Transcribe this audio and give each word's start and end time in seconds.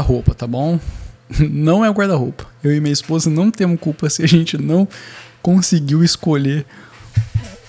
guarda-roupa, 0.00 0.34
tá 0.34 0.46
bom? 0.46 0.80
Não 1.38 1.84
é 1.84 1.90
o 1.90 1.92
guarda-roupa. 1.92 2.46
Eu 2.64 2.74
e 2.74 2.80
minha 2.80 2.92
esposa 2.92 3.30
não 3.30 3.50
temos 3.50 3.78
culpa 3.78 4.10
se 4.10 4.22
a 4.22 4.26
gente 4.26 4.58
não 4.58 4.88
conseguiu 5.40 6.02
escolher 6.02 6.66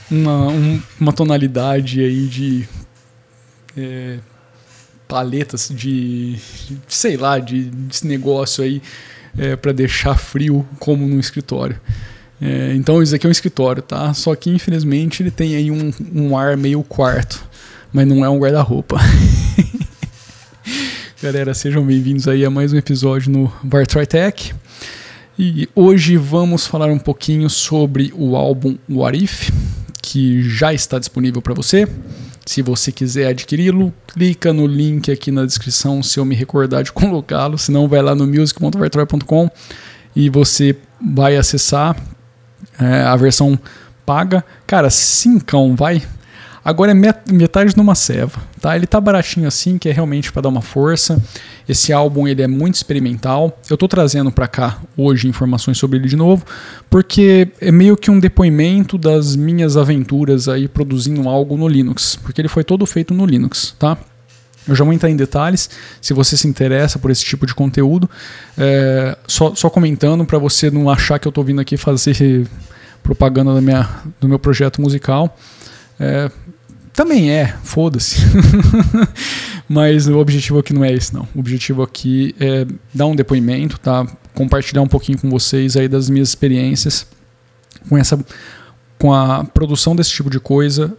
uma, 0.10 0.48
um, 0.48 0.82
uma 1.00 1.14
tonalidade 1.14 2.02
aí 2.02 2.26
de 2.26 2.68
é, 3.78 4.18
paletas 5.08 5.70
de, 5.70 6.34
de, 6.34 6.78
sei 6.88 7.18
lá, 7.18 7.38
de, 7.38 7.66
de 7.66 8.08
negócio 8.08 8.64
aí 8.64 8.82
é, 9.38 9.56
para 9.56 9.72
deixar 9.72 10.18
frio 10.18 10.68
como 10.80 11.08
no 11.08 11.20
escritório. 11.20 11.80
É, 12.42 12.74
então 12.74 13.02
isso 13.02 13.16
aqui 13.16 13.28
é 13.28 13.30
um 13.30 13.32
escritório, 13.32 13.84
tá? 13.84 14.14
Só 14.14 14.36
que 14.36 14.50
infelizmente 14.50 15.22
ele 15.22 15.32
tem 15.32 15.56
aí 15.56 15.70
um, 15.70 15.94
um 16.14 16.36
ar 16.36 16.58
meio 16.58 16.82
quarto, 16.84 17.48
mas 17.94 18.08
não 18.08 18.26
é 18.26 18.30
um 18.30 18.40
guarda-roupa. 18.40 18.98
Galera, 21.22 21.54
sejam 21.54 21.86
bem-vindos 21.86 22.28
aí 22.28 22.44
a 22.44 22.50
mais 22.50 22.74
um 22.74 22.78
episódio 22.78 23.32
no 23.32 23.54
Bartry 23.62 24.08
Tech. 24.08 24.56
E 25.38 25.70
hoje 25.76 26.18
vamos 26.18 26.66
falar 26.66 26.88
um 26.88 26.98
pouquinho 26.98 27.48
sobre 27.48 28.12
o 28.16 28.36
álbum 28.36 28.76
What 28.90 29.24
If, 29.24 29.52
que 30.02 30.42
já 30.42 30.74
está 30.74 30.98
disponível 30.98 31.40
para 31.40 31.54
você. 31.54 31.88
Se 32.44 32.64
você 32.64 32.92
quiser 32.92 33.28
adquiri-lo, 33.28 33.94
clica 34.08 34.52
no 34.52 34.66
link 34.66 35.12
aqui 35.12 35.30
na 35.30 35.46
descrição 35.46 36.02
se 36.02 36.20
eu 36.20 36.26
me 36.26 36.34
recordar 36.34 36.82
de 36.82 36.90
colocá-lo, 36.92 37.56
senão 37.56 37.88
vai 37.88 38.02
lá 38.02 38.16
no 38.16 38.26
music.vertroy.com 38.26 39.48
e 40.16 40.28
você 40.28 40.76
vai 41.00 41.38
acessar 41.38 41.96
é, 42.80 43.04
a 43.04 43.16
versão 43.16 43.60
paga. 44.08 44.44
Cara, 44.66 44.90
cincão, 44.90 45.76
vai. 45.76 46.02
Agora 46.64 46.92
é 46.92 46.94
metade 46.94 47.76
numa 47.76 47.96
ceva, 47.96 48.40
tá? 48.60 48.76
Ele 48.76 48.86
tá 48.86 49.02
baratinho 49.02 49.48
assim, 49.48 49.80
que 49.80 49.90
é 49.90 49.92
realmente 49.92 50.32
para 50.32 50.44
dar 50.44 50.50
uma 50.50 50.62
força. 50.62 51.22
Esse 51.68 51.92
álbum 51.92 52.28
ele 52.28 52.44
é 52.44 52.48
muito 52.48 52.76
experimental. 52.76 53.60
Eu 53.68 53.76
tô 53.76 53.88
trazendo 53.88 54.32
para 54.32 54.48
cá 54.48 54.80
hoje 54.96 55.28
informações 55.28 55.80
sobre 55.80 55.98
ele 55.98 56.08
de 56.08 56.16
novo, 56.16 56.46
porque 56.88 57.48
é 57.60 57.72
meio 57.72 57.98
que 57.98 58.12
um 58.12 58.20
depoimento 58.20 58.96
das 58.96 59.36
minhas 59.36 59.76
aventuras 59.76 60.48
aí 60.48 60.68
produzindo 60.68 61.28
algo 61.28 61.58
no 61.58 61.68
Linux, 61.68 62.16
porque 62.22 62.40
ele 62.40 62.48
foi 62.48 62.64
todo 62.64 62.86
feito 62.86 63.12
no 63.12 63.26
Linux, 63.26 63.76
tá? 63.80 63.98
Eu 64.68 64.76
já 64.76 64.84
vou 64.84 64.94
entrar 64.94 65.10
em 65.10 65.16
detalhes, 65.16 65.68
se 66.00 66.14
você 66.14 66.38
se 66.38 66.48
interessa 66.48 67.00
por 67.00 67.10
esse 67.10 67.26
tipo 67.26 67.48
de 67.48 67.56
conteúdo. 67.56 68.08
É, 68.56 69.18
só, 69.26 69.56
só 69.56 69.70
comentando 69.70 70.24
para 70.24 70.38
você 70.38 70.70
não 70.70 70.88
achar 70.88 71.18
que 71.18 71.28
eu 71.28 71.32
estou 71.32 71.44
vindo 71.44 71.60
aqui 71.60 71.76
fazer 71.78 72.48
propaganda 73.02 73.56
da 73.56 73.62
minha, 73.62 73.90
do 74.20 74.30
meu 74.30 74.38
projeto 74.38 74.80
musical. 74.80 75.36
É, 76.00 76.30
também 76.94 77.32
é, 77.32 77.56
foda-se. 77.64 78.18
Mas 79.68 80.08
o 80.08 80.18
objetivo 80.18 80.60
aqui 80.60 80.74
não 80.74 80.84
é 80.84 80.92
esse, 80.92 81.14
não. 81.14 81.28
O 81.34 81.40
objetivo 81.40 81.82
aqui 81.82 82.36
é 82.40 82.66
dar 82.94 83.06
um 83.06 83.16
depoimento, 83.16 83.80
tá? 83.80 84.06
Compartilhar 84.34 84.82
um 84.82 84.88
pouquinho 84.88 85.18
com 85.18 85.30
vocês 85.30 85.78
aí 85.78 85.88
das 85.88 86.10
minhas 86.10 86.30
experiências 86.30 87.08
com 87.88 87.98
essa 87.98 88.20
com 89.00 89.14
a 89.14 89.44
produção 89.44 89.96
desse 89.96 90.12
tipo 90.12 90.30
de 90.30 90.40
coisa 90.40 90.96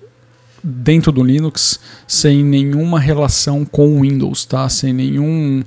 dentro 0.62 1.12
do 1.12 1.22
Linux 1.22 1.78
sem 2.06 2.42
nenhuma 2.42 2.98
relação 2.98 3.64
com 3.64 3.98
o 3.98 4.00
Windows, 4.02 4.44
tá? 4.44 4.68
Sem 4.68 4.92
nenhum 4.92 5.62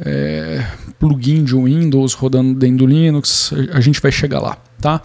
é, 0.00 0.66
plugin 0.98 1.44
de 1.44 1.54
Windows 1.54 2.14
rodando 2.14 2.54
dentro 2.54 2.78
do 2.78 2.86
Linux. 2.86 3.52
A 3.72 3.80
gente 3.80 4.00
vai 4.00 4.10
chegar 4.10 4.40
lá, 4.40 4.58
tá? 4.80 5.02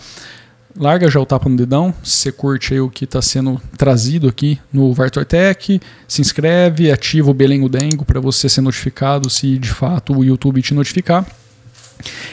Larga 0.76 1.10
já 1.10 1.20
o 1.20 1.26
tapa 1.26 1.48
no 1.48 1.56
dedão, 1.56 1.94
se 2.04 2.18
você 2.18 2.32
curte 2.32 2.74
aí 2.74 2.80
o 2.80 2.90
que 2.90 3.06
está 3.06 3.22
sendo 3.22 3.62
trazido 3.78 4.28
aqui 4.28 4.60
no 4.72 4.94
VartorTech, 4.94 5.80
se 6.08 6.22
inscreve, 6.22 6.92
ativa 6.92 7.30
o 7.30 7.34
Belengo 7.34 7.70
Dengo 7.70 8.04
para 8.04 8.20
você 8.20 8.50
ser 8.50 8.62
notificado 8.62 9.30
se 9.30 9.58
de 9.58 9.70
fato 9.70 10.18
o 10.18 10.24
YouTube 10.24 10.62
te 10.62 10.74
notificar. 10.74 11.26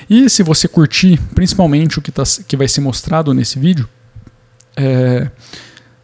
E 0.08 0.28
se 0.28 0.42
você 0.42 0.66
curtir 0.66 1.20
principalmente 1.34 1.98
o 1.98 2.02
que, 2.02 2.10
tá, 2.10 2.22
que 2.46 2.56
vai 2.56 2.66
ser 2.66 2.80
mostrado 2.80 3.32
nesse 3.32 3.58
vídeo, 3.58 3.88
é, 4.76 5.30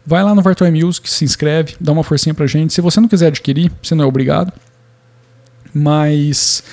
vai 0.05 0.23
lá 0.23 0.33
no 0.33 0.41
Vartoy 0.41 0.71
Music, 0.71 1.09
se 1.09 1.25
inscreve, 1.25 1.75
dá 1.79 1.91
uma 1.91 2.03
forcinha 2.03 2.33
pra 2.33 2.47
gente. 2.47 2.73
Se 2.73 2.81
você 2.81 2.99
não 3.01 3.07
quiser 3.07 3.27
adquirir, 3.27 3.71
você 3.81 3.95
não 3.95 4.05
é 4.05 4.07
obrigado. 4.07 4.53
Mas 5.73 6.63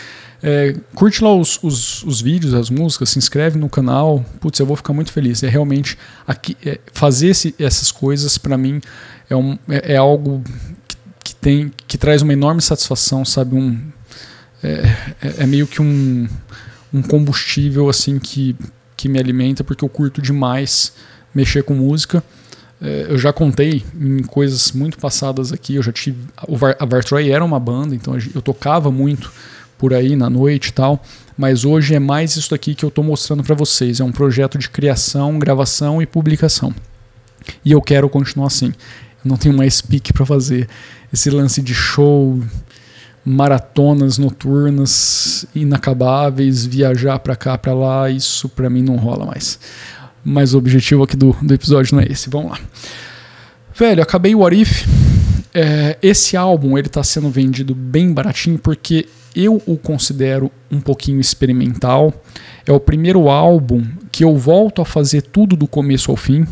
é, 0.46 0.76
curte 0.94 1.24
lá 1.24 1.34
os, 1.34 1.58
os, 1.62 2.02
os, 2.02 2.20
vídeos, 2.20 2.52
as 2.52 2.68
músicas, 2.68 3.08
se 3.08 3.18
inscreve 3.18 3.58
no 3.58 3.66
canal. 3.66 4.22
Putz, 4.40 4.60
eu 4.60 4.66
vou 4.66 4.76
ficar 4.76 4.92
muito 4.92 5.10
feliz. 5.10 5.42
É 5.42 5.48
realmente 5.48 5.96
aqui, 6.28 6.54
é, 6.66 6.78
fazer 6.92 7.28
esse, 7.28 7.54
essas 7.58 7.90
coisas 7.90 8.36
para 8.36 8.58
mim 8.58 8.78
é, 9.30 9.34
um, 9.34 9.58
é, 9.66 9.94
é 9.94 9.96
algo 9.96 10.44
que, 10.86 10.96
que, 11.24 11.34
tem 11.36 11.72
que 11.86 11.96
traz 11.96 12.20
uma 12.20 12.34
enorme 12.34 12.60
satisfação, 12.60 13.24
sabe? 13.24 13.56
Um, 13.56 13.80
é, 14.62 14.68
é, 15.22 15.34
é, 15.38 15.46
meio 15.46 15.66
que 15.66 15.80
um, 15.80 16.28
um 16.92 17.00
combustível 17.00 17.88
assim 17.88 18.18
que, 18.18 18.54
que 18.98 19.08
me 19.08 19.18
alimenta 19.18 19.64
porque 19.64 19.82
eu 19.82 19.88
curto 19.88 20.20
demais 20.20 20.92
mexer 21.34 21.62
com 21.62 21.72
música. 21.72 22.22
É, 22.82 23.06
eu 23.08 23.16
já 23.16 23.32
contei 23.32 23.82
em 23.98 24.22
coisas 24.22 24.72
muito 24.72 24.98
passadas 24.98 25.54
aqui. 25.54 25.76
Eu 25.76 25.82
já 25.82 25.90
tive 25.90 26.18
a 26.78 26.84
Vartroy 26.84 27.30
era 27.30 27.42
uma 27.42 27.58
banda, 27.58 27.94
então 27.94 28.14
eu 28.34 28.42
tocava 28.42 28.90
muito 28.90 29.32
por 29.78 29.92
aí 29.92 30.16
na 30.16 30.28
noite 30.30 30.68
e 30.68 30.72
tal. 30.72 31.02
Mas 31.36 31.64
hoje 31.64 31.94
é 31.94 31.98
mais 31.98 32.36
isso 32.36 32.54
aqui 32.54 32.74
que 32.74 32.84
eu 32.84 32.88
estou 32.88 33.02
mostrando 33.02 33.42
para 33.42 33.54
vocês. 33.54 34.00
É 34.00 34.04
um 34.04 34.12
projeto 34.12 34.58
de 34.58 34.68
criação, 34.68 35.38
gravação 35.38 36.00
e 36.00 36.06
publicação. 36.06 36.74
E 37.64 37.72
eu 37.72 37.82
quero 37.82 38.08
continuar 38.08 38.46
assim. 38.46 38.72
Eu 39.24 39.28
não 39.28 39.36
tenho 39.36 39.56
mais 39.56 39.80
pique 39.80 40.12
para 40.12 40.24
fazer 40.24 40.68
esse 41.12 41.30
lance 41.30 41.60
de 41.60 41.74
show, 41.74 42.40
maratonas 43.24 44.18
noturnas 44.18 45.46
inacabáveis, 45.54 46.64
viajar 46.64 47.18
para 47.18 47.34
cá, 47.34 47.58
para 47.58 47.74
lá. 47.74 48.10
Isso 48.10 48.48
para 48.48 48.70
mim 48.70 48.82
não 48.82 48.96
rola 48.96 49.26
mais. 49.26 49.58
Mas 50.24 50.54
o 50.54 50.58
objetivo 50.58 51.02
aqui 51.02 51.16
do, 51.16 51.36
do 51.42 51.52
episódio 51.52 51.96
não 51.96 52.02
é 52.02 52.06
esse. 52.06 52.30
Vamos 52.30 52.52
lá. 52.52 52.60
Velho, 53.76 54.02
acabei 54.02 54.34
o 54.34 54.38
What 54.38 54.60
If. 54.60 54.86
É, 55.52 55.98
esse 56.02 56.36
álbum 56.36 56.78
ele 56.78 56.86
está 56.86 57.02
sendo 57.02 57.28
vendido 57.28 57.74
bem 57.74 58.12
baratinho 58.12 58.58
porque 58.58 59.06
eu 59.34 59.60
o 59.66 59.76
considero 59.76 60.50
um 60.70 60.80
pouquinho 60.80 61.20
experimental. 61.20 62.12
É 62.66 62.72
o 62.72 62.80
primeiro 62.80 63.28
álbum 63.28 63.84
que 64.12 64.24
eu 64.24 64.36
volto 64.36 64.80
a 64.80 64.84
fazer 64.84 65.22
tudo 65.22 65.56
do 65.56 65.66
começo 65.66 66.10
ao 66.10 66.16
fim. 66.16 66.46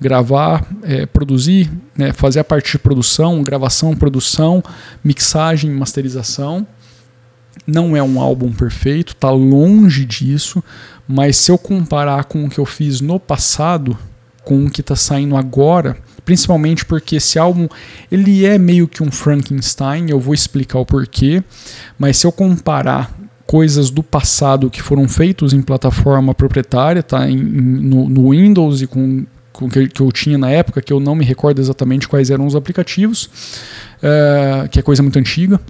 Gravar, 0.00 0.66
é, 0.82 1.06
produzir, 1.06 1.70
né, 1.96 2.12
fazer 2.12 2.40
a 2.40 2.44
parte 2.44 2.72
de 2.72 2.78
produção, 2.78 3.42
gravação, 3.42 3.94
produção, 3.94 4.62
mixagem, 5.02 5.70
masterização. 5.70 6.66
Não 7.66 7.96
é 7.96 8.02
um 8.02 8.20
álbum 8.20 8.52
perfeito, 8.52 9.12
está 9.12 9.30
longe 9.30 10.04
disso, 10.04 10.62
mas 11.08 11.36
se 11.36 11.50
eu 11.50 11.56
comparar 11.56 12.24
com 12.24 12.44
o 12.44 12.50
que 12.50 12.58
eu 12.58 12.66
fiz 12.66 13.00
no 13.00 13.18
passado, 13.18 13.96
com 14.44 14.66
o 14.66 14.70
que 14.70 14.80
está 14.80 14.96
saindo 14.96 15.36
agora, 15.36 15.96
principalmente 16.24 16.84
porque 16.84 17.16
esse 17.16 17.38
álbum 17.38 17.68
ele 18.10 18.44
é 18.44 18.58
meio 18.58 18.88
que 18.88 19.02
um 19.02 19.10
Frankenstein, 19.10 20.06
eu 20.08 20.18
vou 20.18 20.34
explicar 20.34 20.78
o 20.78 20.86
porquê, 20.86 21.42
mas 21.98 22.16
se 22.16 22.26
eu 22.26 22.32
comparar 22.32 23.14
coisas 23.46 23.90
do 23.90 24.02
passado 24.02 24.70
que 24.70 24.80
foram 24.82 25.06
feitos 25.06 25.52
em 25.52 25.60
plataforma 25.60 26.34
proprietária, 26.34 27.02
tá, 27.02 27.28
em, 27.28 27.36
no, 27.36 28.08
no 28.08 28.30
Windows 28.30 28.80
e 28.80 28.86
com 28.86 29.26
que, 29.70 30.02
eu 30.02 30.10
tinha 30.10 30.36
na 30.36 30.50
época, 30.50 30.82
que 30.82 30.92
eu 30.92 30.98
não 30.98 31.14
me 31.14 31.24
recordo 31.24 31.60
exatamente 31.60 32.08
quais 32.08 32.30
eram 32.30 32.44
os 32.46 32.56
aplicativos, 32.56 33.30
é, 34.02 34.66
que 34.68 34.80
é 34.80 34.82
coisa 34.82 35.02
muito 35.02 35.18
antiga. 35.18 35.60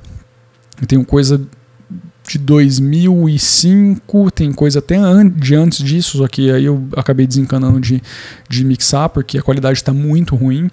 Eu 0.80 0.86
tenho 0.86 1.04
coisa 1.04 1.40
de 2.26 2.38
2005, 2.38 4.30
tem 4.30 4.52
coisa 4.52 4.78
até 4.78 4.96
de 5.36 5.54
antes 5.54 5.84
disso, 5.84 6.18
só 6.18 6.26
que 6.26 6.50
aí 6.50 6.64
eu 6.64 6.86
acabei 6.96 7.26
desencanando 7.26 7.80
de, 7.80 8.02
de 8.48 8.64
mixar, 8.64 9.08
porque 9.10 9.38
a 9.38 9.42
qualidade 9.42 9.78
está 9.78 9.92
muito 9.92 10.34
ruim. 10.34 10.70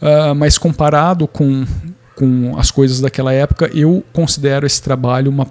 Uh, 0.00 0.34
mas 0.36 0.58
comparado 0.58 1.26
com, 1.26 1.66
com 2.14 2.58
as 2.58 2.70
coisas 2.70 3.00
daquela 3.00 3.32
época, 3.32 3.70
eu 3.74 4.04
considero 4.12 4.66
esse 4.66 4.80
trabalho 4.80 5.30
uma 5.30 5.46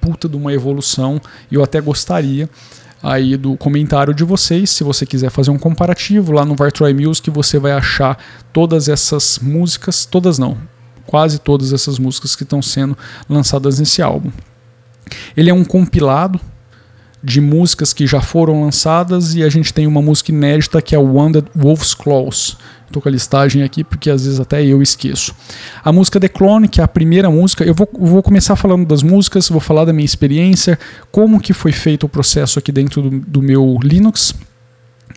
puta 0.00 0.28
de 0.28 0.36
uma 0.36 0.52
evolução 0.52 1.20
e 1.50 1.54
eu 1.54 1.62
até 1.62 1.80
gostaria 1.80 2.48
aí 3.02 3.36
do 3.36 3.56
comentário 3.56 4.12
de 4.12 4.24
vocês, 4.24 4.70
se 4.70 4.82
você 4.82 5.06
quiser 5.06 5.30
fazer 5.30 5.50
um 5.50 5.58
comparativo 5.58 6.32
lá 6.32 6.44
no 6.44 6.54
Vartroy 6.54 6.92
Music, 6.92 7.30
você 7.30 7.58
vai 7.58 7.72
achar 7.72 8.18
todas 8.52 8.88
essas 8.88 9.38
músicas, 9.40 10.04
todas 10.04 10.38
não, 10.38 10.58
quase 11.06 11.38
todas 11.38 11.72
essas 11.72 11.98
músicas 11.98 12.34
que 12.34 12.42
estão 12.42 12.60
sendo 12.60 12.98
lançadas 13.28 13.78
nesse 13.78 14.02
álbum. 14.02 14.30
Ele 15.36 15.50
é 15.50 15.54
um 15.54 15.64
compilado 15.64 16.40
de 17.22 17.40
músicas 17.40 17.92
que 17.92 18.06
já 18.06 18.20
foram 18.20 18.62
lançadas 18.62 19.34
e 19.34 19.42
a 19.42 19.48
gente 19.48 19.74
tem 19.74 19.86
uma 19.86 20.00
música 20.00 20.30
inédita 20.30 20.80
que 20.80 20.94
é 20.94 20.98
o 20.98 21.02
Wounded 21.02 21.46
Wolf's 21.54 21.94
Claws. 21.94 22.56
Estou 22.86 23.02
com 23.02 23.08
a 23.08 23.12
listagem 23.12 23.62
aqui 23.62 23.84
porque 23.84 24.08
às 24.08 24.24
vezes 24.24 24.40
até 24.40 24.64
eu 24.64 24.80
esqueço. 24.80 25.34
A 25.84 25.92
música 25.92 26.18
The 26.18 26.28
Clone, 26.28 26.68
que 26.68 26.80
é 26.80 26.84
a 26.84 26.88
primeira 26.88 27.30
música, 27.30 27.64
eu 27.64 27.74
vou, 27.74 27.88
vou 27.92 28.22
começar 28.22 28.56
falando 28.56 28.86
das 28.86 29.02
músicas, 29.02 29.48
vou 29.48 29.60
falar 29.60 29.84
da 29.84 29.92
minha 29.92 30.06
experiência, 30.06 30.78
como 31.10 31.40
que 31.40 31.52
foi 31.52 31.72
feito 31.72 32.04
o 32.04 32.08
processo 32.08 32.58
aqui 32.58 32.72
dentro 32.72 33.02
do, 33.02 33.10
do 33.10 33.42
meu 33.42 33.78
Linux. 33.82 34.34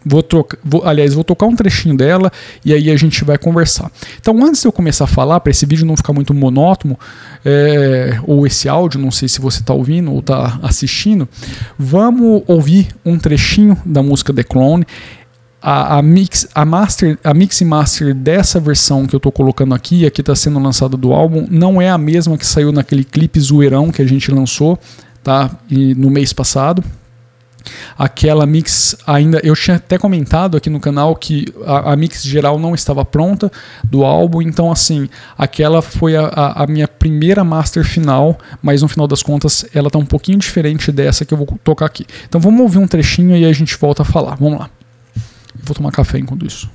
Vou 0.05 0.23
trocar, 0.23 0.57
vou, 0.63 0.83
aliás, 0.83 1.13
vou 1.13 1.23
tocar 1.23 1.45
um 1.45 1.55
trechinho 1.55 1.95
dela 1.95 2.31
e 2.65 2.73
aí 2.73 2.89
a 2.89 2.95
gente 2.95 3.23
vai 3.23 3.37
conversar. 3.37 3.91
Então, 4.19 4.43
antes 4.43 4.61
de 4.61 4.67
eu 4.67 4.71
começar 4.71 5.03
a 5.03 5.07
falar, 5.07 5.39
para 5.39 5.51
esse 5.51 5.65
vídeo 5.65 5.85
não 5.85 5.95
ficar 5.95 6.13
muito 6.13 6.33
monótono, 6.33 6.97
é, 7.45 8.19
ou 8.25 8.47
esse 8.47 8.67
áudio, 8.67 8.99
não 8.99 9.11
sei 9.11 9.27
se 9.27 9.39
você 9.39 9.59
está 9.59 9.73
ouvindo 9.73 10.11
ou 10.11 10.19
está 10.19 10.59
assistindo, 10.63 11.29
vamos 11.77 12.43
ouvir 12.47 12.87
um 13.05 13.19
trechinho 13.19 13.77
da 13.85 14.01
música 14.01 14.33
The 14.33 14.43
Clone. 14.43 14.85
A, 15.63 15.99
a, 15.99 16.01
mix, 16.01 16.47
a, 16.55 16.65
master, 16.65 17.19
a 17.23 17.35
mix 17.35 17.61
e 17.61 17.65
master 17.65 18.15
dessa 18.15 18.59
versão 18.59 19.05
que 19.05 19.13
eu 19.13 19.17
estou 19.17 19.31
colocando 19.31 19.75
aqui, 19.75 20.07
a 20.07 20.09
que 20.09 20.21
está 20.21 20.33
sendo 20.33 20.57
lançada 20.57 20.97
do 20.97 21.13
álbum, 21.13 21.45
não 21.51 21.79
é 21.79 21.87
a 21.87 21.99
mesma 21.99 22.35
que 22.35 22.47
saiu 22.47 22.71
naquele 22.71 23.03
clipe 23.03 23.39
zoeirão 23.39 23.91
que 23.91 24.01
a 24.01 24.07
gente 24.07 24.31
lançou 24.31 24.79
tá? 25.23 25.51
E 25.69 25.95
no 25.95 26.09
mês 26.09 26.33
passado. 26.33 26.83
Aquela 27.97 28.45
mix 28.45 28.95
ainda. 29.05 29.39
Eu 29.43 29.55
tinha 29.55 29.77
até 29.77 29.97
comentado 29.97 30.57
aqui 30.57 30.69
no 30.69 30.79
canal 30.79 31.15
que 31.15 31.45
a, 31.65 31.93
a, 31.93 31.95
mix 31.95 32.23
geral 32.23 32.59
não 32.59 32.73
estava 32.73 33.05
pronta 33.05 33.51
do 33.83 34.03
álbum, 34.03 34.41
então, 34.41 34.71
assim, 34.71 35.09
aquela 35.37 35.81
foi 35.81 36.15
a, 36.15 36.27
a, 36.27 36.67
minha 36.67 36.87
primeira 36.87 37.43
master 37.43 37.83
final, 37.83 38.37
mas 38.61 38.81
no 38.81 38.87
final 38.87 39.07
das 39.07 39.21
contas 39.23 39.65
ela 39.73 39.89
tá 39.89 39.99
um 39.99 40.05
pouquinho 40.05 40.37
diferente 40.37 40.91
dessa 40.91 41.25
que 41.25 41.33
eu 41.33 41.37
vou 41.37 41.47
tocar 41.63 41.85
aqui. 41.85 42.05
Então, 42.27 42.39
vamos 42.41 42.61
ouvir 42.61 42.79
um 42.79 42.87
trechinho 42.87 43.31
e 43.31 43.43
aí 43.43 43.45
a 43.45 43.53
gente 43.53 43.77
volta 43.77 44.01
a 44.01 44.05
falar. 44.05 44.35
Vamos 44.35 44.59
lá. 44.59 44.69
Vou 45.63 45.75
tomar 45.75 45.91
café 45.91 46.17
enquanto 46.17 46.45
isso. 46.45 46.69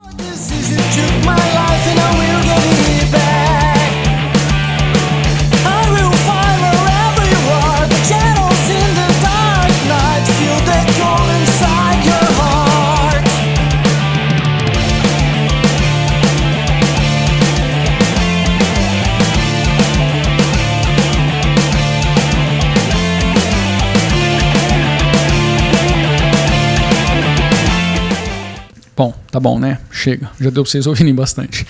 Bom, 28.96 29.12
tá 29.30 29.38
bom, 29.38 29.58
né? 29.58 29.78
Chega. 29.90 30.30
Já 30.40 30.48
deu 30.48 30.62
pra 30.62 30.70
vocês 30.70 30.86
ouvirem 30.86 31.14
bastante. 31.14 31.66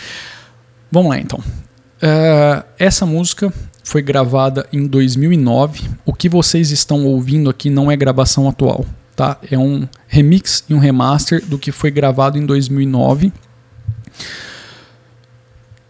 Vamos 0.93 1.11
lá 1.11 1.19
então. 1.19 1.40
Uh, 1.40 2.64
essa 2.78 3.05
música 3.05 3.52
foi 3.82 4.00
gravada 4.00 4.69
em 4.73 4.87
2009. 4.87 5.90
O 6.05 6.12
que 6.12 6.28
vocês 6.28 6.70
estão 6.70 7.05
ouvindo 7.05 7.50
aqui 7.50 7.69
não 7.69 7.90
é 7.90 7.96
gravação 7.96 8.49
atual, 8.49 8.87
tá? 9.17 9.38
É 9.50 9.58
um 9.58 9.88
remix 10.06 10.62
e 10.69 10.75
um 10.75 10.78
remaster 10.78 11.44
do 11.44 11.58
que 11.58 11.73
foi 11.73 11.90
gravado 11.90 12.38
em 12.38 12.46
2009. 12.46 13.32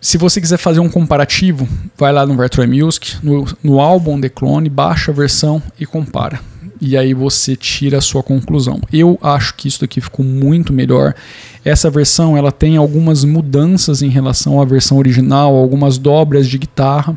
Se 0.01 0.17
você 0.17 0.41
quiser 0.41 0.57
fazer 0.57 0.81
um 0.81 0.89
comparativo, 0.89 1.69
vai 1.99 2.13
lá 2.13 2.25
no 2.25 2.37
Retro 2.37 2.67
Music, 2.67 3.17
no, 3.23 3.47
no 3.63 3.81
álbum 3.81 4.19
The 4.19 4.31
Clone, 4.31 4.71
baixa 4.71 5.11
a 5.11 5.15
versão 5.15 5.63
e 5.79 5.85
compara 5.85 6.41
e 6.81 6.97
aí 6.97 7.15
você 7.15 7.57
tira 7.57 7.99
a 7.99 8.01
sua 8.01 8.23
conclusão. 8.23 8.81
Eu 8.93 9.19
acho 9.23 9.55
que 9.55 9.69
isso 9.69 9.85
aqui 9.85 10.01
ficou 10.01 10.25
muito 10.25 10.73
melhor. 10.73 11.15
Essa 11.65 11.91
versão 11.91 12.37
ela 12.37 12.53
tem 12.53 12.77
algumas 12.77 13.25
mudanças 13.25 14.03
em 14.03 14.09
relação 14.09 14.61
à 14.61 14.65
versão 14.65 14.99
original, 14.99 15.55
algumas 15.55 15.99
dobras 15.99 16.49
de 16.49 16.59
guitarra. 16.59 17.17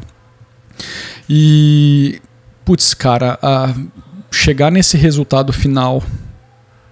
E 1.30 2.22
putz, 2.64 2.94
cara, 2.94 3.40
chegar 4.32 4.72
nesse 4.72 4.98
resultado 4.98 5.52
final 5.52 6.04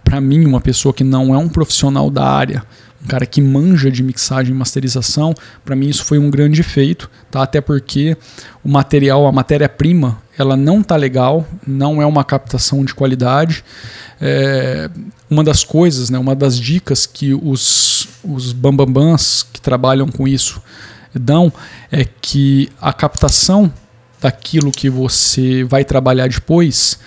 para 0.07 0.21
mim, 0.21 0.45
uma 0.45 0.61
pessoa 0.61 0.93
que 0.93 1.03
não 1.03 1.35
é 1.35 1.37
um 1.37 1.49
profissional 1.49 2.09
da 2.09 2.25
área, 2.25 2.63
um 3.03 3.07
cara 3.07 3.25
que 3.25 3.41
manja 3.41 3.91
de 3.91 4.01
mixagem 4.01 4.53
e 4.53 4.57
masterização, 4.57 5.33
para 5.65 5.75
mim 5.75 5.89
isso 5.89 6.05
foi 6.05 6.17
um 6.17 6.29
grande 6.29 6.63
feito, 6.63 7.11
tá? 7.29 7.43
Até 7.43 7.59
porque 7.59 8.15
o 8.63 8.69
material, 8.69 9.27
a 9.27 9.33
matéria-prima, 9.33 10.17
ela 10.37 10.55
não 10.55 10.83
tá 10.83 10.95
legal, 10.95 11.47
não 11.65 12.01
é 12.01 12.05
uma 12.05 12.23
captação 12.23 12.85
de 12.85 12.93
qualidade. 12.93 13.63
É, 14.21 14.89
uma 15.29 15.43
das 15.43 15.63
coisas, 15.63 16.09
né, 16.09 16.19
uma 16.19 16.35
das 16.35 16.59
dicas 16.59 17.05
que 17.05 17.33
os, 17.33 18.07
os 18.23 18.53
bambambãs 18.53 19.43
que 19.51 19.59
trabalham 19.59 20.07
com 20.07 20.27
isso 20.27 20.61
dão 21.13 21.51
é 21.91 22.05
que 22.05 22.69
a 22.79 22.93
captação 22.93 23.71
daquilo 24.21 24.71
que 24.71 24.89
você 24.89 25.63
vai 25.63 25.83
trabalhar 25.83 26.27
depois 26.27 26.99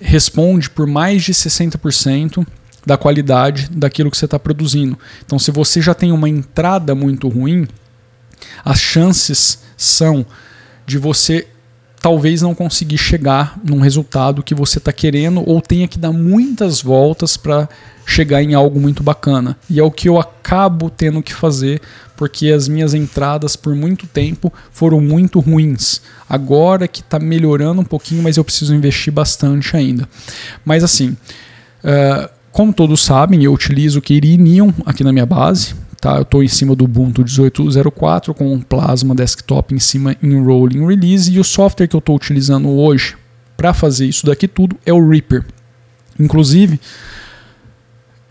responde 0.00 0.70
por 0.70 0.86
mais 0.86 1.22
de 1.22 1.32
60% 1.32 2.46
da 2.86 2.96
qualidade 2.96 3.68
daquilo 3.70 4.10
que 4.10 4.16
você 4.16 4.26
está 4.26 4.38
produzindo. 4.38 4.98
Então, 5.24 5.38
se 5.38 5.50
você 5.50 5.80
já 5.80 5.94
tem 5.94 6.12
uma 6.12 6.28
entrada 6.28 6.94
muito 6.94 7.28
ruim, 7.28 7.66
as 8.64 8.78
chances 8.78 9.62
são 9.76 10.24
de 10.86 10.98
você 10.98 11.46
talvez 12.04 12.42
não 12.42 12.54
conseguir 12.54 12.98
chegar 12.98 13.58
num 13.64 13.80
resultado 13.80 14.42
que 14.42 14.54
você 14.54 14.76
está 14.76 14.92
querendo 14.92 15.42
ou 15.48 15.58
tenha 15.58 15.88
que 15.88 15.98
dar 15.98 16.12
muitas 16.12 16.82
voltas 16.82 17.34
para 17.34 17.66
chegar 18.04 18.42
em 18.42 18.52
algo 18.52 18.78
muito 18.78 19.02
bacana. 19.02 19.56
E 19.70 19.80
é 19.80 19.82
o 19.82 19.90
que 19.90 20.06
eu 20.06 20.20
acabo 20.20 20.90
tendo 20.90 21.22
que 21.22 21.32
fazer, 21.32 21.80
porque 22.14 22.52
as 22.52 22.68
minhas 22.68 22.92
entradas 22.92 23.56
por 23.56 23.74
muito 23.74 24.06
tempo 24.06 24.52
foram 24.70 25.00
muito 25.00 25.40
ruins. 25.40 26.02
Agora 26.28 26.86
que 26.86 27.00
está 27.00 27.18
melhorando 27.18 27.80
um 27.80 27.86
pouquinho, 27.86 28.22
mas 28.22 28.36
eu 28.36 28.44
preciso 28.44 28.74
investir 28.74 29.10
bastante 29.10 29.74
ainda. 29.74 30.06
Mas 30.62 30.84
assim, 30.84 31.16
uh, 31.82 32.28
como 32.52 32.70
todos 32.70 33.02
sabem, 33.02 33.42
eu 33.44 33.52
utilizo 33.54 33.98
o 33.98 34.42
Neon 34.42 34.72
aqui 34.84 35.02
na 35.02 35.10
minha 35.10 35.24
base. 35.24 35.74
Tá? 36.04 36.16
Eu 36.16 36.22
estou 36.22 36.42
em 36.42 36.48
cima 36.48 36.76
do 36.76 36.84
Ubuntu 36.84 37.24
18.04 37.24 38.34
com 38.34 38.52
um 38.52 38.60
Plasma 38.60 39.14
Desktop 39.14 39.74
em 39.74 39.78
cima 39.78 40.14
em 40.22 40.38
Rolling 40.38 40.86
Release 40.86 41.32
e 41.32 41.40
o 41.40 41.44
software 41.44 41.88
que 41.88 41.96
eu 41.96 41.98
estou 41.98 42.14
utilizando 42.14 42.68
hoje 42.68 43.16
para 43.56 43.72
fazer 43.72 44.04
isso 44.04 44.26
daqui 44.26 44.46
tudo 44.46 44.76
é 44.84 44.92
o 44.92 45.08
Reaper. 45.08 45.46
Inclusive, 46.20 46.78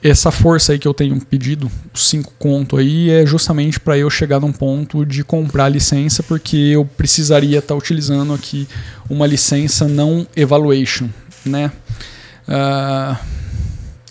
essa 0.04 0.30
força 0.30 0.74
aí 0.74 0.78
que 0.78 0.88
eu 0.88 0.94
tenho 0.94 1.20
pedido, 1.20 1.68
os 1.92 2.08
5 2.10 2.36
conto 2.38 2.78
aí, 2.78 3.10
é 3.10 3.25
justamente 3.25 3.80
para 3.80 3.98
eu 3.98 4.08
chegar 4.08 4.40
num 4.40 4.52
ponto 4.52 5.04
de 5.04 5.24
comprar 5.24 5.68
licença, 5.68 6.22
porque 6.22 6.56
eu 6.56 6.86
precisaria 6.86 7.58
estar 7.58 7.74
tá 7.74 7.75
utilizando 7.75 8.36
aqui 8.36 8.68
uma 9.10 9.25
licença 9.25 9.88
não 9.88 10.28
evaluation, 10.36 11.10
né? 11.44 11.72
Uh, 12.48 13.18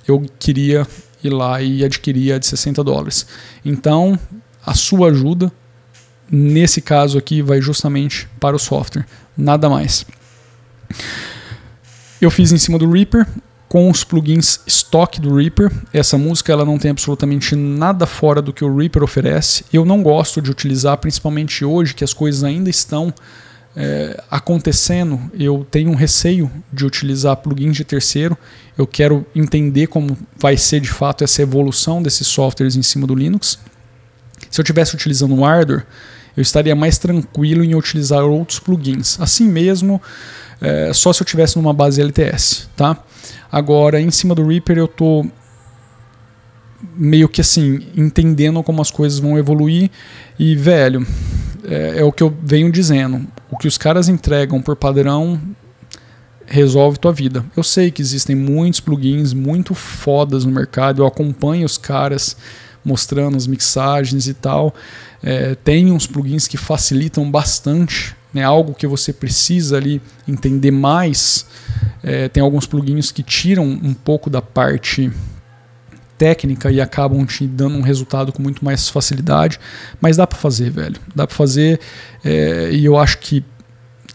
eu 0.08 0.20
queria 0.40 0.84
ir 1.22 1.30
lá 1.30 1.60
e 1.62 1.84
adquirir 1.84 2.32
a 2.32 2.38
de 2.38 2.46
60 2.46 2.82
dólares. 2.82 3.26
Então, 3.64 4.18
a 4.64 4.74
sua 4.74 5.08
ajuda, 5.08 5.52
nesse 6.30 6.80
caso 6.80 7.18
aqui, 7.18 7.42
vai 7.42 7.60
justamente 7.60 8.28
para 8.40 8.56
o 8.56 8.58
software, 8.58 9.06
nada 9.36 9.68
mais. 9.68 10.04
Eu 12.20 12.30
fiz 12.30 12.52
em 12.52 12.58
cima 12.58 12.78
do 12.78 12.90
Reaper, 12.90 13.26
com 13.68 13.90
os 13.90 14.04
plugins 14.04 14.60
stock 14.66 15.18
do 15.18 15.34
Reaper. 15.34 15.72
Essa 15.94 16.18
música 16.18 16.52
ela 16.52 16.64
não 16.64 16.78
tem 16.78 16.90
absolutamente 16.90 17.56
nada 17.56 18.06
fora 18.06 18.42
do 18.42 18.52
que 18.52 18.62
o 18.62 18.76
Reaper 18.76 19.02
oferece. 19.02 19.64
Eu 19.72 19.84
não 19.86 20.02
gosto 20.02 20.42
de 20.42 20.50
utilizar, 20.50 20.98
principalmente 20.98 21.64
hoje 21.64 21.94
que 21.94 22.04
as 22.04 22.12
coisas 22.12 22.44
ainda 22.44 22.68
estão 22.68 23.14
é, 23.76 24.22
acontecendo. 24.30 25.20
Eu 25.38 25.66
tenho 25.70 25.90
um 25.90 25.94
receio 25.94 26.50
de 26.72 26.84
utilizar 26.84 27.36
plugins 27.36 27.76
de 27.76 27.84
terceiro. 27.84 28.36
Eu 28.76 28.86
quero 28.86 29.26
entender 29.34 29.86
como 29.86 30.16
vai 30.36 30.56
ser 30.56 30.80
de 30.80 30.90
fato 30.90 31.24
essa 31.24 31.42
evolução 31.42 32.02
desses 32.02 32.26
softwares 32.26 32.76
em 32.76 32.82
cima 32.82 33.06
do 33.06 33.14
Linux. 33.14 33.58
Se 34.50 34.60
eu 34.60 34.62
estivesse 34.62 34.94
utilizando 34.94 35.34
um 35.34 35.44
hardware, 35.44 35.86
eu 36.36 36.42
estaria 36.42 36.74
mais 36.74 36.98
tranquilo 36.98 37.64
em 37.64 37.74
utilizar 37.74 38.24
outros 38.24 38.58
plugins. 38.58 39.20
Assim 39.20 39.48
mesmo, 39.48 40.00
é, 40.60 40.92
só 40.92 41.12
se 41.12 41.22
eu 41.22 41.26
tivesse 41.26 41.56
numa 41.56 41.72
base 41.72 42.00
LTS, 42.00 42.68
tá? 42.76 42.96
Agora, 43.50 44.00
em 44.00 44.10
cima 44.10 44.34
do 44.34 44.46
Reaper, 44.46 44.78
eu 44.78 44.88
tô 44.88 45.26
meio 46.96 47.28
que 47.28 47.40
assim, 47.40 47.86
entendendo 47.96 48.62
como 48.62 48.82
as 48.82 48.90
coisas 48.90 49.18
vão 49.18 49.38
evoluir. 49.38 49.90
E, 50.38 50.56
velho, 50.56 51.06
é, 51.64 52.00
é, 52.00 52.04
o 52.04 52.12
que 52.12 52.22
eu 52.22 52.34
venho 52.42 52.70
dizendo. 52.70 53.26
O 53.50 53.56
que 53.56 53.68
os 53.68 53.78
caras 53.78 54.08
entregam 54.08 54.60
por 54.60 54.76
padrão 54.76 55.40
resolve 56.46 56.98
tua 56.98 57.12
vida. 57.12 57.44
Eu 57.56 57.62
sei 57.62 57.90
que 57.90 58.02
existem 58.02 58.36
muitos 58.36 58.80
plugins 58.80 59.32
muito 59.32 59.74
fodas 59.74 60.44
no 60.44 60.52
mercado. 60.52 61.02
Eu 61.02 61.06
acompanho 61.06 61.64
os 61.64 61.78
caras 61.78 62.36
mostrando 62.84 63.36
as 63.36 63.46
mixagens 63.46 64.26
e 64.26 64.34
tal. 64.34 64.74
É, 65.22 65.54
tem 65.54 65.92
uns 65.92 66.06
plugins 66.06 66.48
que 66.48 66.56
facilitam 66.56 67.30
bastante 67.30 68.14
né, 68.32 68.42
algo 68.42 68.74
que 68.74 68.86
você 68.86 69.12
precisa 69.12 69.76
ali 69.76 70.00
entender 70.26 70.70
mais. 70.70 71.46
É, 72.02 72.28
tem 72.28 72.42
alguns 72.42 72.66
plugins 72.66 73.12
que 73.12 73.22
tiram 73.22 73.64
um 73.64 73.94
pouco 73.94 74.28
da 74.28 74.42
parte 74.42 75.10
técnica 76.22 76.70
e 76.70 76.80
acabam 76.80 77.26
te 77.26 77.48
dando 77.48 77.76
um 77.76 77.80
resultado 77.80 78.32
com 78.32 78.40
muito 78.40 78.64
mais 78.64 78.88
facilidade, 78.88 79.58
mas 80.00 80.16
dá 80.16 80.24
para 80.24 80.38
fazer, 80.38 80.70
velho. 80.70 80.94
Dá 81.12 81.26
para 81.26 81.34
fazer 81.34 81.80
é, 82.24 82.70
e 82.72 82.84
eu 82.84 82.96
acho 82.96 83.18
que 83.18 83.44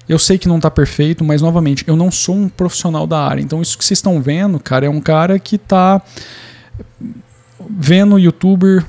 eu 0.08 0.18
sei 0.18 0.38
que 0.38 0.48
não 0.48 0.56
está 0.56 0.72
perfeito, 0.72 1.22
mas 1.22 1.42
novamente, 1.42 1.84
eu 1.86 1.98
não 1.98 2.10
sou 2.10 2.34
um 2.34 2.48
profissional 2.48 3.06
da 3.06 3.20
área. 3.20 3.42
Então 3.42 3.62
isso 3.62 3.78
que 3.78 3.84
vocês 3.84 3.98
estão 3.98 4.22
vendo, 4.22 4.58
cara, 4.58 4.86
é 4.86 4.90
um 4.90 5.02
cara 5.02 5.38
que 5.38 5.58
está 5.58 6.02
vendo 7.70 8.18
youtuber 8.18 8.86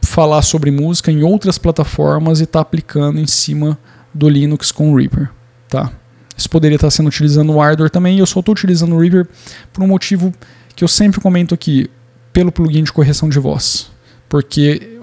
falar 0.00 0.42
sobre 0.42 0.70
música 0.70 1.10
em 1.10 1.24
outras 1.24 1.58
plataformas 1.58 2.40
e 2.40 2.46
tá 2.46 2.60
aplicando 2.60 3.18
em 3.18 3.26
cima 3.26 3.76
do 4.14 4.28
Linux 4.28 4.70
com 4.70 4.92
o 4.92 4.96
Reaper, 4.96 5.28
tá? 5.68 5.90
Isso 6.36 6.48
poderia 6.48 6.76
estar 6.76 6.90
sendo 6.92 7.08
utilizando 7.08 7.52
o 7.52 7.60
Ardor 7.60 7.90
também, 7.90 8.14
e 8.16 8.20
eu 8.20 8.26
só 8.26 8.38
estou 8.38 8.52
utilizando 8.52 8.94
o 8.94 9.00
Reaper 9.00 9.26
por 9.72 9.82
um 9.82 9.88
motivo 9.88 10.32
que 10.76 10.84
eu 10.84 10.88
sempre 10.88 11.20
comento 11.20 11.52
aqui, 11.52 11.90
pelo 12.32 12.52
plugin 12.52 12.82
de 12.82 12.92
correção 12.92 13.28
de 13.28 13.38
voz. 13.38 13.90
Porque 14.28 14.98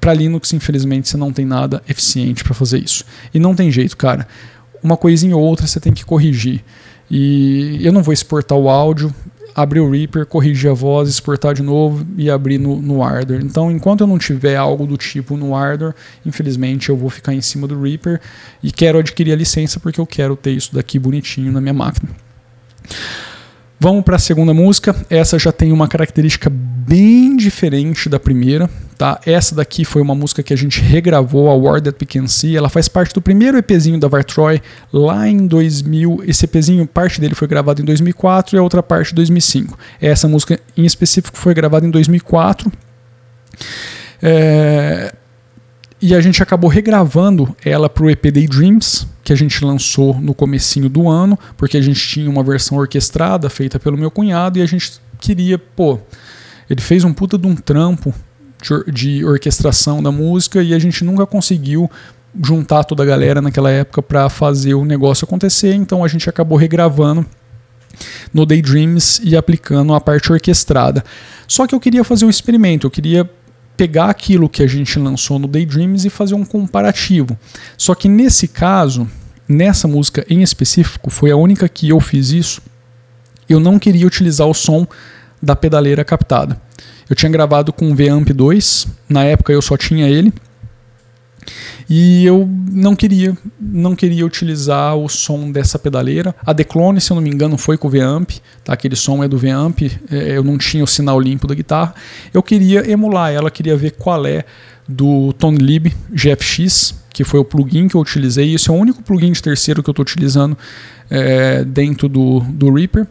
para 0.00 0.14
Linux, 0.14 0.52
infelizmente, 0.52 1.08
você 1.08 1.16
não 1.16 1.32
tem 1.32 1.44
nada 1.44 1.82
eficiente 1.88 2.42
para 2.42 2.54
fazer 2.54 2.78
isso. 2.78 3.04
E 3.32 3.38
não 3.38 3.54
tem 3.54 3.70
jeito, 3.70 3.96
cara. 3.96 4.26
Uma 4.82 4.96
coisinha 4.96 5.36
ou 5.36 5.42
outra 5.42 5.66
você 5.66 5.80
tem 5.80 5.92
que 5.92 6.04
corrigir. 6.04 6.64
E 7.10 7.80
eu 7.82 7.92
não 7.92 8.02
vou 8.02 8.12
exportar 8.12 8.56
o 8.56 8.68
áudio, 8.68 9.14
abrir 9.54 9.80
o 9.80 9.90
Reaper, 9.90 10.26
corrigir 10.26 10.70
a 10.70 10.74
voz, 10.74 11.08
exportar 11.08 11.54
de 11.54 11.62
novo 11.62 12.04
e 12.16 12.28
abrir 12.28 12.58
no, 12.58 12.80
no 12.80 13.02
Ardor. 13.02 13.40
Então, 13.40 13.70
enquanto 13.70 14.00
eu 14.00 14.06
não 14.06 14.18
tiver 14.18 14.56
algo 14.56 14.86
do 14.86 14.96
tipo 14.96 15.36
no 15.36 15.54
Ardor, 15.54 15.94
infelizmente 16.26 16.88
eu 16.88 16.96
vou 16.96 17.08
ficar 17.08 17.32
em 17.32 17.40
cima 17.40 17.68
do 17.68 17.80
Reaper 17.80 18.20
e 18.62 18.72
quero 18.72 18.98
adquirir 18.98 19.32
a 19.32 19.36
licença 19.36 19.78
porque 19.78 20.00
eu 20.00 20.06
quero 20.06 20.34
ter 20.34 20.52
isso 20.52 20.74
daqui 20.74 20.98
bonitinho 20.98 21.52
na 21.52 21.60
minha 21.60 21.74
máquina. 21.74 22.10
Vamos 23.84 24.02
para 24.02 24.16
a 24.16 24.18
segunda 24.18 24.54
música. 24.54 24.96
Essa 25.10 25.38
já 25.38 25.52
tem 25.52 25.70
uma 25.70 25.86
característica 25.86 26.50
bem 26.50 27.36
diferente 27.36 28.08
da 28.08 28.18
primeira. 28.18 28.66
Tá? 28.96 29.20
Essa 29.26 29.54
daqui 29.54 29.84
foi 29.84 30.00
uma 30.00 30.14
música 30.14 30.42
que 30.42 30.54
a 30.54 30.56
gente 30.56 30.80
regravou, 30.80 31.50
a 31.50 31.54
War 31.54 31.82
That 31.82 31.98
We 32.00 32.06
Can 32.10 32.26
See. 32.26 32.56
Ela 32.56 32.70
faz 32.70 32.88
parte 32.88 33.12
do 33.12 33.20
primeiro 33.20 33.58
EPzinho 33.58 34.00
da 34.00 34.08
Vartroy 34.08 34.62
lá 34.90 35.28
em 35.28 35.46
2000. 35.46 36.22
Esse 36.26 36.46
EPzinho, 36.46 36.86
parte 36.86 37.20
dele 37.20 37.34
foi 37.34 37.46
gravado 37.46 37.82
em 37.82 37.84
2004 37.84 38.56
e 38.56 38.58
a 38.58 38.62
outra 38.62 38.82
parte 38.82 39.12
em 39.12 39.16
2005. 39.16 39.78
Essa 40.00 40.26
música 40.26 40.58
em 40.74 40.86
específico 40.86 41.36
foi 41.36 41.52
gravada 41.52 41.86
em 41.86 41.90
2004. 41.90 42.72
É... 44.22 45.14
E 46.06 46.14
a 46.14 46.20
gente 46.20 46.42
acabou 46.42 46.68
regravando 46.68 47.56
ela 47.64 47.88
para 47.88 48.04
o 48.04 48.10
EP 48.10 48.26
Daydreams, 48.26 49.06
que 49.22 49.32
a 49.32 49.36
gente 49.36 49.64
lançou 49.64 50.20
no 50.20 50.34
comecinho 50.34 50.86
do 50.86 51.08
ano, 51.08 51.38
porque 51.56 51.78
a 51.78 51.80
gente 51.80 52.06
tinha 52.06 52.28
uma 52.28 52.42
versão 52.42 52.76
orquestrada 52.76 53.48
feita 53.48 53.80
pelo 53.80 53.96
meu 53.96 54.10
cunhado 54.10 54.58
e 54.58 54.62
a 54.62 54.66
gente 54.66 55.00
queria, 55.18 55.58
pô, 55.58 55.98
ele 56.68 56.82
fez 56.82 57.04
um 57.04 57.14
puta 57.14 57.38
de 57.38 57.46
um 57.46 57.56
trampo 57.56 58.14
de, 58.92 59.24
orquestração 59.24 60.02
da 60.02 60.12
música 60.12 60.62
e 60.62 60.74
a 60.74 60.78
gente 60.78 61.02
nunca 61.02 61.24
conseguiu 61.24 61.90
juntar 62.44 62.84
toda 62.84 63.02
a 63.02 63.06
galera 63.06 63.40
naquela 63.40 63.70
época 63.70 64.02
para 64.02 64.28
fazer 64.28 64.74
o 64.74 64.84
negócio 64.84 65.24
acontecer, 65.24 65.72
então 65.72 66.04
a 66.04 66.08
gente 66.08 66.28
acabou 66.28 66.58
regravando 66.58 67.24
no 68.30 68.44
Daydreams 68.44 69.22
e 69.24 69.34
aplicando 69.34 69.94
a 69.94 70.00
parte 70.02 70.30
orquestrada. 70.30 71.02
Só 71.48 71.66
que 71.66 71.74
eu 71.74 71.80
queria 71.80 72.04
fazer 72.04 72.26
um 72.26 72.30
experimento, 72.30 72.86
eu 72.86 72.90
queria 72.90 73.26
pegar 73.76 74.06
aquilo 74.06 74.48
que 74.48 74.62
a 74.62 74.66
gente 74.66 74.98
lançou 74.98 75.38
no 75.38 75.48
Daydreams 75.48 76.04
e 76.04 76.10
fazer 76.10 76.34
um 76.34 76.44
comparativo. 76.44 77.38
Só 77.76 77.94
que 77.94 78.08
nesse 78.08 78.46
caso, 78.48 79.08
nessa 79.48 79.88
música 79.88 80.24
em 80.28 80.42
específico, 80.42 81.10
foi 81.10 81.30
a 81.30 81.36
única 81.36 81.68
que 81.68 81.88
eu 81.88 82.00
fiz 82.00 82.30
isso. 82.30 82.62
Eu 83.48 83.60
não 83.60 83.78
queria 83.78 84.06
utilizar 84.06 84.46
o 84.46 84.54
som 84.54 84.86
da 85.42 85.54
pedaleira 85.54 86.04
captada. 86.04 86.60
Eu 87.08 87.14
tinha 87.14 87.30
gravado 87.30 87.72
com 87.72 87.90
o 87.90 87.94
Vamp 87.94 88.30
2, 88.30 88.86
na 89.08 89.24
época 89.24 89.52
eu 89.52 89.60
só 89.60 89.76
tinha 89.76 90.08
ele. 90.08 90.32
E 91.88 92.24
eu 92.24 92.48
não 92.70 92.96
queria, 92.96 93.36
não 93.60 93.94
queria 93.94 94.24
utilizar 94.24 94.96
o 94.96 95.08
som 95.08 95.50
dessa 95.50 95.78
pedaleira. 95.78 96.34
A 96.44 96.52
Declone, 96.52 97.00
se 97.00 97.10
eu 97.10 97.16
não 97.16 97.22
me 97.22 97.30
engano, 97.30 97.58
foi 97.58 97.76
com 97.76 97.88
o 97.88 97.90
Vamp, 97.90 98.30
tá? 98.62 98.72
Aquele 98.72 98.96
som 98.96 99.22
é 99.22 99.28
do 99.28 99.38
Vamp, 99.38 99.82
é, 100.10 100.36
eu 100.36 100.42
não 100.42 100.56
tinha 100.56 100.82
o 100.82 100.86
sinal 100.86 101.20
limpo 101.20 101.46
da 101.46 101.54
guitarra. 101.54 101.94
Eu 102.32 102.42
queria 102.42 102.90
emular 102.90 103.32
ela, 103.32 103.50
queria 103.50 103.76
ver 103.76 103.92
qual 103.92 104.26
é 104.26 104.44
do 104.88 105.32
Tone 105.34 105.58
Lib 105.58 105.92
GFX, 106.10 106.94
que 107.12 107.24
foi 107.24 107.40
o 107.40 107.44
plugin 107.44 107.88
que 107.88 107.94
eu 107.94 108.00
utilizei. 108.00 108.54
Esse 108.54 108.70
é 108.70 108.72
o 108.72 108.76
único 108.76 109.02
plugin 109.02 109.32
de 109.32 109.42
terceiro 109.42 109.82
que 109.82 109.88
eu 109.88 109.92
estou 109.92 110.02
utilizando 110.02 110.56
é, 111.10 111.64
dentro 111.64 112.08
do, 112.08 112.40
do 112.40 112.72
Reaper. 112.72 113.06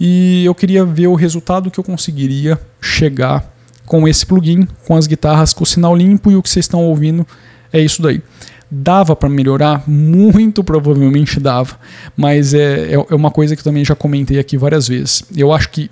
E 0.00 0.44
eu 0.44 0.54
queria 0.54 0.84
ver 0.84 1.06
o 1.06 1.14
resultado 1.14 1.70
que 1.70 1.78
eu 1.78 1.84
conseguiria 1.84 2.58
chegar 2.80 3.52
com 3.84 4.08
esse 4.08 4.24
plugin, 4.24 4.66
com 4.86 4.96
as 4.96 5.06
guitarras 5.06 5.52
com 5.52 5.64
o 5.64 5.66
sinal 5.66 5.94
limpo 5.94 6.30
e 6.30 6.36
o 6.36 6.42
que 6.42 6.48
vocês 6.48 6.64
estão 6.64 6.80
ouvindo 6.80 7.26
é 7.72 7.80
isso 7.80 8.02
daí. 8.02 8.22
Dava 8.70 9.14
para 9.14 9.28
melhorar? 9.28 9.86
Muito 9.86 10.64
provavelmente 10.64 11.38
dava, 11.38 11.78
mas 12.16 12.54
é, 12.54 12.94
é, 12.94 12.94
é 12.94 13.14
uma 13.14 13.30
coisa 13.30 13.54
que 13.54 13.62
também 13.62 13.84
já 13.84 13.94
comentei 13.94 14.38
aqui 14.38 14.56
várias 14.56 14.88
vezes. 14.88 15.22
Eu 15.36 15.52
acho 15.52 15.68
que 15.68 15.90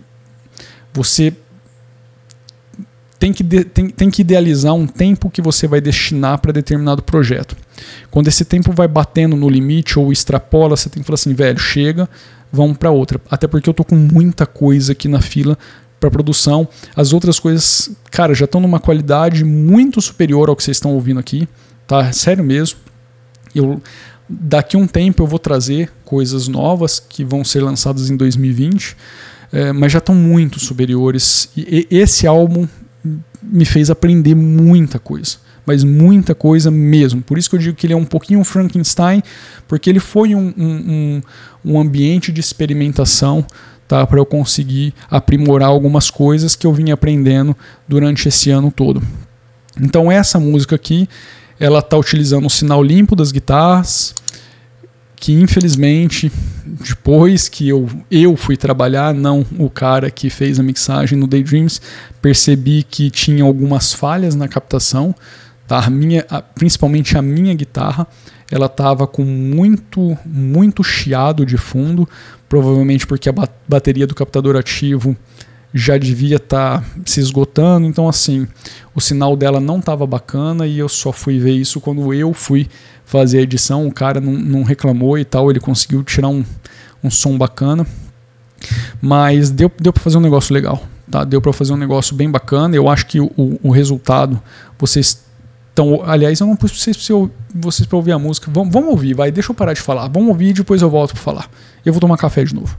você 0.93 1.35
tem 3.19 3.35
que, 3.35 3.43
de, 3.43 3.65
tem, 3.65 3.91
tem 3.91 4.11
que 4.11 4.23
idealizar 4.23 4.73
um 4.73 4.87
tempo 4.87 5.29
que 5.29 5.43
você 5.43 5.69
vai 5.69 5.79
destinar 5.79 6.39
para 6.39 6.53
determinado 6.53 7.03
projeto. 7.03 7.55
Quando 8.11 8.29
esse 8.29 8.47
tempo 8.47 8.73
vai 8.73 8.89
batendo 8.89 9.37
no 9.37 9.49
limite 9.49 9.99
ou 9.99 10.11
extrapola, 10.11 10.75
você 10.75 10.89
tem 10.89 11.03
que 11.03 11.07
falar 11.07 11.17
assim, 11.17 11.35
velho, 11.35 11.59
chega, 11.59 12.09
vamos 12.51 12.79
para 12.79 12.91
outra. 12.91 13.21
Até 13.31 13.47
porque 13.47 13.69
eu 13.69 13.75
tô 13.75 13.85
com 13.85 13.95
muita 13.95 14.47
coisa 14.47 14.93
aqui 14.93 15.07
na 15.07 15.21
fila 15.21 15.59
para 16.01 16.11
produção. 16.11 16.67
As 16.97 17.13
outras 17.13 17.39
coisas, 17.39 17.91
cara, 18.11 18.33
já 18.33 18.47
estão 18.47 18.59
numa 18.59 18.81
qualidade 18.81 19.45
muito 19.45 20.01
superior 20.01 20.49
ao 20.49 20.57
que 20.57 20.65
vocês 20.65 20.79
estão 20.79 20.95
ouvindo 20.95 21.21
aqui 21.21 21.47
tá? 21.90 22.12
Sério 22.12 22.44
mesmo. 22.44 22.78
Eu 23.52 23.82
daqui 24.28 24.76
um 24.76 24.87
tempo 24.87 25.25
eu 25.25 25.26
vou 25.26 25.40
trazer 25.40 25.90
coisas 26.04 26.47
novas 26.47 27.00
que 27.00 27.25
vão 27.25 27.42
ser 27.44 27.64
lançadas 27.64 28.09
em 28.11 28.16
2020, 28.16 28.97
é, 29.52 29.73
mas 29.73 29.90
já 29.90 29.99
estão 29.99 30.14
muito 30.14 30.61
superiores. 30.61 31.50
E, 31.56 31.88
e 31.90 31.99
esse 31.99 32.28
álbum 32.28 32.68
me 33.42 33.64
fez 33.64 33.90
aprender 33.90 34.37
muita 34.37 35.00
coisa, 35.00 35.38
mas 35.66 35.82
muita 35.82 36.32
coisa 36.32 36.70
mesmo. 36.70 37.23
Por 37.23 37.37
isso 37.37 37.50
que 37.50 37.56
eu 37.56 37.61
digo 37.61 37.76
que 37.76 37.88
ele 37.88 37.94
é 37.94 37.97
um 37.97 38.04
pouquinho 38.04 38.44
Frankenstein, 38.44 39.20
porque 39.66 39.90
ele 39.90 39.99
foi 39.99 40.32
um, 40.37 40.54
um, 40.56 41.20
um 41.64 41.80
ambiente 41.80 42.30
de 42.30 42.38
experimentação 42.38 43.44
tá, 43.88 44.06
para 44.06 44.20
eu 44.20 44.26
conseguir 44.26 44.94
aprimorar 45.11 45.70
algumas 45.70 46.09
coisas 46.09 46.54
que 46.54 46.68
eu 46.68 46.73
vim 46.73 46.92
aprendendo 46.92 47.56
durante 47.88 48.28
esse 48.28 48.49
ano 48.49 48.70
todo. 48.70 49.02
Então 49.80 50.11
essa 50.12 50.38
música 50.38 50.76
aqui 50.76 51.09
ela 51.61 51.81
está 51.81 51.99
utilizando 51.99 52.47
o 52.47 52.50
sinal 52.50 52.83
limpo 52.83 53.14
das 53.14 53.31
guitarras, 53.31 54.14
que 55.14 55.35
infelizmente, 55.35 56.33
depois 56.64 57.47
que 57.47 57.69
eu, 57.69 57.87
eu 58.11 58.35
fui 58.35 58.57
trabalhar, 58.57 59.12
não 59.12 59.45
o 59.59 59.69
cara 59.69 60.11
que 60.11 60.31
fez 60.31 60.59
a 60.59 60.62
mixagem 60.62 61.19
no 61.19 61.26
Daydreams, 61.26 61.79
percebi 62.23 62.83
que 62.83 63.11
tinha 63.11 63.45
algumas 63.45 63.93
falhas 63.93 64.35
na 64.35 64.49
captação, 64.49 65.14
tá? 65.69 65.85
a 65.85 65.90
minha, 65.90 66.25
a, 66.31 66.40
principalmente 66.40 67.19
a 67.19 67.23
minha 67.23 67.52
guitarra, 67.52 68.09
ela 68.50 68.64
estava 68.64 69.07
com 69.07 69.23
muito, 69.23 70.17
muito 70.25 70.83
chiado 70.83 71.45
de 71.45 71.59
fundo, 71.59 72.09
provavelmente 72.49 73.07
porque 73.07 73.29
a 73.29 73.35
bateria 73.69 74.07
do 74.07 74.14
captador 74.14 74.57
ativo 74.57 75.14
já 75.73 75.97
devia 75.97 76.37
estar 76.37 76.81
tá 76.81 76.87
se 77.05 77.21
esgotando. 77.21 77.87
Então, 77.87 78.09
assim, 78.09 78.47
o 78.95 79.00
sinal 79.00 79.37
dela 79.37 79.61
não 79.61 79.79
estava 79.79 80.07
bacana 80.07 80.67
e 80.67 80.79
eu 80.79 80.89
só 80.89 81.12
fui 81.12 81.39
ver 81.39 81.53
isso 81.53 81.81
quando 81.81 82.12
eu 82.12 82.33
fui 82.33 82.69
fazer 83.05 83.39
a 83.39 83.43
edição. 83.43 83.87
O 83.87 83.93
cara 83.93 84.21
não, 84.21 84.33
não 84.33 84.62
reclamou 84.62 85.19
e 85.19 85.25
tal, 85.25 85.50
ele 85.50 85.61
conseguiu 85.61 86.03
tirar 86.03 86.29
um, 86.29 86.45
um 87.03 87.11
som 87.11 87.37
bacana. 87.37 87.87
Mas 89.00 89.50
deu, 89.50 89.71
deu 89.81 89.93
para 89.93 90.03
fazer 90.03 90.19
um 90.19 90.21
negócio 90.21 90.53
legal. 90.53 90.83
Tá? 91.11 91.25
Deu 91.25 91.41
para 91.41 91.53
fazer 91.53 91.73
um 91.73 91.77
negócio 91.77 92.15
bem 92.15 92.31
bacana. 92.31 92.77
Eu 92.77 92.89
acho 92.89 93.07
que 93.07 93.21
o, 93.21 93.31
o 93.62 93.71
resultado, 93.71 94.41
vocês 94.79 95.25
estão. 95.69 96.03
Aliás, 96.05 96.41
eu 96.41 96.47
não 96.47 96.57
pus 96.57 96.71
vocês, 96.71 97.09
vocês 97.55 97.87
para 97.87 97.97
ouvir 97.97 98.12
a 98.12 98.19
música. 98.19 98.50
Vamos, 98.53 98.73
vamos 98.73 98.91
ouvir, 98.91 99.15
vai. 99.15 99.33
Deixa 99.33 99.50
eu 99.50 99.55
parar 99.55 99.73
de 99.73 99.81
falar. 99.81 100.09
Vamos 100.09 100.29
ouvir 100.29 100.49
e 100.49 100.53
depois 100.53 100.83
eu 100.83 100.91
volto 100.91 101.12
para 101.12 101.23
falar. 101.23 101.50
Eu 101.85 101.93
vou 101.93 102.00
tomar 102.00 102.17
café 102.17 102.45
de 102.45 102.55
novo. 102.55 102.77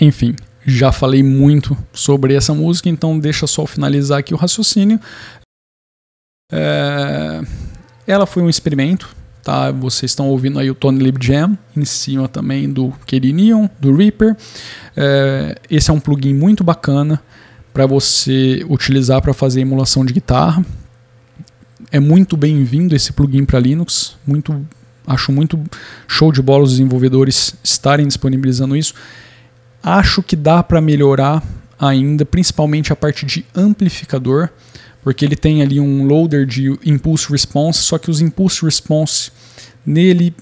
Enfim, 0.00 0.34
já 0.64 0.92
falei 0.92 1.22
muito 1.22 1.76
sobre 1.92 2.34
essa 2.34 2.54
música, 2.54 2.88
então 2.88 3.18
deixa 3.18 3.46
só 3.46 3.66
finalizar 3.66 4.18
aqui 4.18 4.32
o 4.32 4.36
raciocínio. 4.36 4.98
É, 6.50 7.42
ela 8.06 8.26
foi 8.26 8.42
um 8.42 8.48
experimento, 8.48 9.14
tá? 9.42 9.70
Vocês 9.70 10.10
estão 10.10 10.28
ouvindo 10.28 10.58
aí 10.58 10.70
o 10.70 10.74
Tony 10.74 11.02
Lib 11.02 11.22
Jam, 11.22 11.56
em 11.76 11.84
cima 11.84 12.28
também 12.28 12.70
do 12.70 12.92
Kelly 13.06 13.32
Neon, 13.32 13.68
do 13.78 13.94
Reaper. 13.94 14.36
É, 14.96 15.56
esse 15.70 15.90
é 15.90 15.92
um 15.92 16.00
plugin 16.00 16.34
muito 16.34 16.64
bacana 16.64 17.22
para 17.72 17.86
você 17.86 18.64
utilizar 18.68 19.20
para 19.22 19.32
fazer 19.32 19.60
emulação 19.60 20.04
de 20.04 20.12
guitarra. 20.12 20.64
É 21.92 22.00
muito 22.00 22.36
bem-vindo 22.36 22.94
esse 22.94 23.12
plugin 23.12 23.44
para 23.44 23.58
Linux, 23.58 24.16
muito 24.26 24.66
acho 25.06 25.32
muito 25.32 25.60
show 26.06 26.30
de 26.30 26.40
bola 26.40 26.64
os 26.64 26.70
desenvolvedores 26.70 27.54
estarem 27.64 28.06
disponibilizando 28.06 28.76
isso. 28.76 28.94
Acho 29.82 30.22
que 30.22 30.36
dá 30.36 30.62
para 30.62 30.80
melhorar 30.80 31.42
ainda, 31.78 32.24
principalmente 32.24 32.92
a 32.92 32.96
parte 32.96 33.24
de 33.24 33.44
amplificador, 33.54 34.50
porque 35.02 35.24
ele 35.24 35.36
tem 35.36 35.62
ali 35.62 35.80
um 35.80 36.04
loader 36.04 36.44
de 36.44 36.78
impulse 36.84 37.30
response, 37.30 37.80
só 37.80 37.96
que 37.96 38.10
os 38.10 38.20
impulse 38.20 38.62
response 38.64 39.30
nele, 39.84 40.34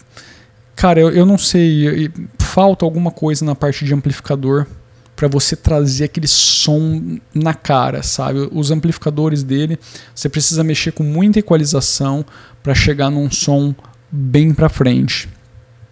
cara, 0.75 1.01
eu, 1.01 1.11
eu 1.11 1.25
não 1.25 1.39
sei, 1.39 2.11
falta 2.39 2.85
alguma 2.85 3.13
coisa 3.13 3.45
na 3.45 3.55
parte 3.55 3.85
de 3.85 3.95
amplificador 3.95 4.67
para 5.15 5.29
você 5.29 5.57
trazer 5.57 6.05
aquele 6.05 6.29
som 6.29 7.19
na 7.35 7.55
cara, 7.55 8.03
sabe? 8.03 8.49
Os 8.53 8.71
amplificadores 8.71 9.43
dele, 9.43 9.79
você 10.15 10.29
precisa 10.29 10.63
mexer 10.63 10.93
com 10.93 11.03
muita 11.03 11.41
equalização 11.41 12.25
para 12.63 12.75
chegar 12.75 13.11
num 13.11 13.31
som 13.31 13.75
bem 14.11 14.55
para 14.55 14.69
frente. 14.69 15.29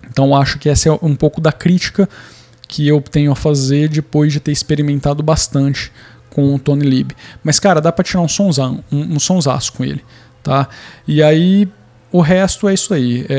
Então 0.08 0.34
acho 0.34 0.58
que 0.58 0.68
essa 0.68 0.88
é 0.88 0.98
um 1.02 1.16
pouco 1.16 1.40
da 1.40 1.50
crítica 1.50 2.08
que 2.68 2.87
eu 2.87 3.00
tenho 3.00 3.32
a 3.32 3.37
fazer 3.37 3.88
depois 3.88 4.32
de 4.32 4.40
ter 4.40 4.52
experimentado 4.52 5.23
bastante 5.23 5.92
com 6.30 6.54
o 6.54 6.58
Tony 6.58 6.85
Lib. 6.85 7.12
Mas, 7.42 7.58
cara, 7.58 7.80
dá 7.80 7.90
para 7.90 8.04
tirar 8.04 8.20
um 8.20 8.28
sonzão, 8.28 8.85
um, 8.90 9.14
um 9.14 9.18
sonsaço 9.18 9.73
com 9.73 9.85
ele, 9.85 10.02
tá? 10.42 10.68
E 11.06 11.23
aí, 11.23 11.68
o 12.12 12.20
resto 12.20 12.68
é 12.68 12.75
isso 12.75 12.92
aí. 12.92 13.25
É, 13.28 13.35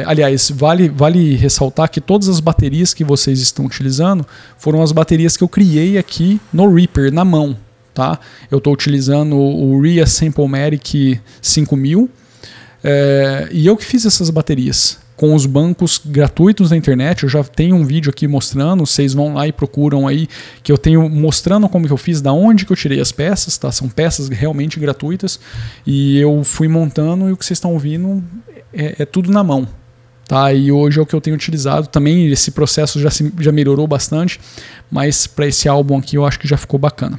é, 0.00 0.04
aliás, 0.06 0.50
vale, 0.50 0.88
vale 0.88 1.34
ressaltar 1.34 1.88
que 1.90 2.00
todas 2.00 2.28
as 2.28 2.40
baterias 2.40 2.92
que 2.92 3.04
vocês 3.04 3.40
estão 3.40 3.64
utilizando 3.66 4.26
foram 4.56 4.82
as 4.82 4.92
baterias 4.92 5.36
que 5.36 5.44
eu 5.44 5.48
criei 5.48 5.98
aqui 5.98 6.40
no 6.52 6.72
Reaper, 6.72 7.12
na 7.12 7.24
mão, 7.24 7.56
tá? 7.94 8.18
Eu 8.50 8.58
estou 8.58 8.72
utilizando 8.72 9.36
o 9.36 9.80
Ria 9.80 10.06
Samplematic 10.06 11.20
5000 11.40 12.08
é, 12.84 13.48
e 13.52 13.66
eu 13.66 13.76
que 13.76 13.84
fiz 13.84 14.04
essas 14.04 14.28
baterias 14.28 14.98
com 15.22 15.36
os 15.36 15.46
bancos 15.46 16.00
gratuitos 16.04 16.70
da 16.70 16.76
internet. 16.76 17.22
Eu 17.22 17.28
já 17.28 17.44
tenho 17.44 17.76
um 17.76 17.84
vídeo 17.84 18.10
aqui 18.10 18.26
mostrando, 18.26 18.84
vocês 18.84 19.14
vão 19.14 19.34
lá 19.34 19.46
e 19.46 19.52
procuram 19.52 20.08
aí 20.08 20.28
que 20.64 20.72
eu 20.72 20.76
tenho 20.76 21.08
mostrando 21.08 21.68
como 21.68 21.86
que 21.86 21.92
eu 21.92 21.96
fiz, 21.96 22.20
da 22.20 22.32
onde 22.32 22.66
que 22.66 22.72
eu 22.72 22.76
tirei 22.76 22.98
as 22.98 23.12
peças, 23.12 23.56
tá? 23.56 23.70
São 23.70 23.88
peças 23.88 24.28
realmente 24.28 24.80
gratuitas 24.80 25.38
e 25.86 26.18
eu 26.18 26.42
fui 26.42 26.66
montando 26.66 27.28
e 27.28 27.32
o 27.32 27.36
que 27.36 27.46
vocês 27.46 27.58
estão 27.58 27.72
ouvindo 27.72 28.20
é, 28.74 28.96
é 28.98 29.04
tudo 29.04 29.30
na 29.30 29.44
mão, 29.44 29.64
tá? 30.26 30.52
E 30.52 30.72
hoje 30.72 30.98
é 30.98 31.02
o 31.02 31.06
que 31.06 31.14
eu 31.14 31.20
tenho 31.20 31.36
utilizado. 31.36 31.86
Também 31.86 32.26
esse 32.26 32.50
processo 32.50 32.98
já, 32.98 33.08
se, 33.08 33.32
já 33.38 33.52
melhorou 33.52 33.86
bastante, 33.86 34.40
mas 34.90 35.28
para 35.28 35.46
esse 35.46 35.68
álbum 35.68 35.98
aqui 35.98 36.16
eu 36.16 36.26
acho 36.26 36.40
que 36.40 36.48
já 36.48 36.56
ficou 36.56 36.80
bacana. 36.80 37.16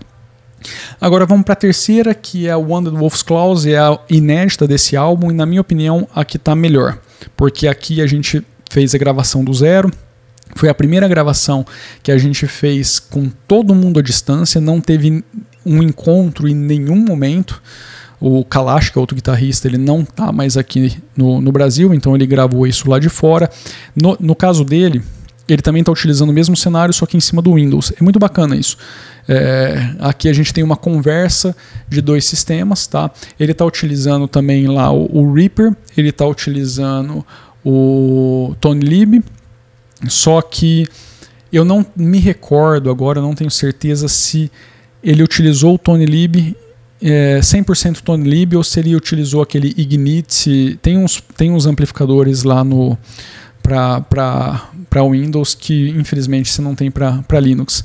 Agora 1.00 1.26
vamos 1.26 1.46
para 1.46 1.54
a 1.54 1.56
terceira, 1.56 2.14
que 2.14 2.50
é 2.50 2.52
a 2.52 2.58
the 2.58 2.90
Wolf's 2.90 3.24
Claws, 3.24 3.66
é 3.66 3.78
a 3.78 3.98
inédita 4.10 4.68
desse 4.68 4.98
álbum 4.98 5.32
e 5.32 5.34
na 5.34 5.46
minha 5.46 5.62
opinião 5.62 6.06
a 6.14 6.26
que 6.26 6.36
está 6.36 6.54
melhor 6.54 7.00
porque 7.36 7.68
aqui 7.68 8.02
a 8.02 8.08
gente 8.08 8.46
fez 8.70 8.94
a 8.96 8.98
gravação 8.98 9.44
do 9.44 9.54
zero. 9.54 9.92
Foi 10.56 10.70
a 10.70 10.74
primeira 10.74 11.08
gravação 11.08 11.66
que 12.02 12.12
a 12.12 12.18
gente 12.18 12.46
fez 12.48 13.00
com 13.00 13.30
todo 13.48 13.74
mundo 13.74 14.00
à 14.00 14.04
distância, 14.04 14.62
não 14.62 14.80
teve 14.80 15.24
um 15.66 15.82
encontro 15.82 16.48
em 16.48 16.56
nenhum 16.56 16.98
momento. 16.98 17.62
O 18.20 18.46
Kalash, 18.46 18.90
que 18.90 18.98
é 18.98 19.02
outro 19.02 19.16
guitarrista, 19.16 19.68
ele 19.68 19.78
não 19.78 20.02
está 20.02 20.32
mais 20.32 20.56
aqui 20.56 20.98
no, 21.16 21.42
no 21.42 21.52
Brasil, 21.52 21.94
então 21.94 22.16
ele 22.16 22.26
gravou 22.26 22.66
isso 22.66 22.90
lá 22.90 22.98
de 22.98 23.10
fora. 23.10 23.50
No, 23.96 24.16
no 24.20 24.36
caso 24.36 24.64
dele, 24.64 25.02
ele 25.48 25.62
também 25.62 25.82
está 25.82 25.92
utilizando 25.92 26.30
o 26.30 26.34
mesmo 26.34 26.56
cenário, 26.56 26.94
só 26.94 27.06
que 27.06 27.18
em 27.18 27.20
cima 27.20 27.42
do 27.42 27.54
Windows. 27.56 27.92
É 28.00 28.04
muito 28.04 28.18
bacana 28.18 28.56
isso. 28.56 28.78
É, 29.28 29.96
aqui 30.00 30.30
a 30.30 30.34
gente 30.34 30.54
tem 30.54 30.64
uma 30.64 30.76
conversa 30.76 31.56
de 31.90 32.02
dois 32.02 32.26
sistemas, 32.26 32.88
tá? 32.88 33.12
Ele 33.40 33.52
está 33.52 33.66
utilizando 33.66 34.28
também 34.28 34.68
lá 34.68 34.92
o, 34.92 35.10
o 35.12 35.34
Reaper, 35.34 35.76
ele 35.98 36.10
está 36.10 36.26
utilizando 36.26 37.26
o 37.64 38.56
ToneLib, 38.60 39.24
só 40.08 40.42
que 40.42 40.88
eu 41.52 41.64
não 41.64 41.86
me 41.96 42.20
recordo 42.20 42.90
agora, 42.90 43.22
não 43.22 43.36
tenho 43.36 43.52
certeza 43.52 44.08
se 44.08 44.52
ele 45.04 45.24
utilizou 45.24 45.76
o 45.76 45.78
ToneLib 45.78 46.56
é, 47.02 47.40
100% 47.42 48.02
ToneLib 48.02 48.56
ou 48.56 48.64
se 48.64 48.80
ele 48.80 48.96
utilizou 48.96 49.42
aquele 49.42 49.74
Ignite. 49.78 50.80
Tem 50.82 50.98
uns, 50.98 51.22
tem 51.36 51.52
uns 51.52 51.66
amplificadores 51.66 52.44
lá 52.44 52.64
no 52.64 52.98
para 53.62 54.70
Windows 55.02 55.56
que 55.56 55.90
infelizmente 55.90 56.52
você 56.52 56.62
não 56.62 56.76
tem 56.76 56.92
para 56.92 57.40
Linux 57.40 57.84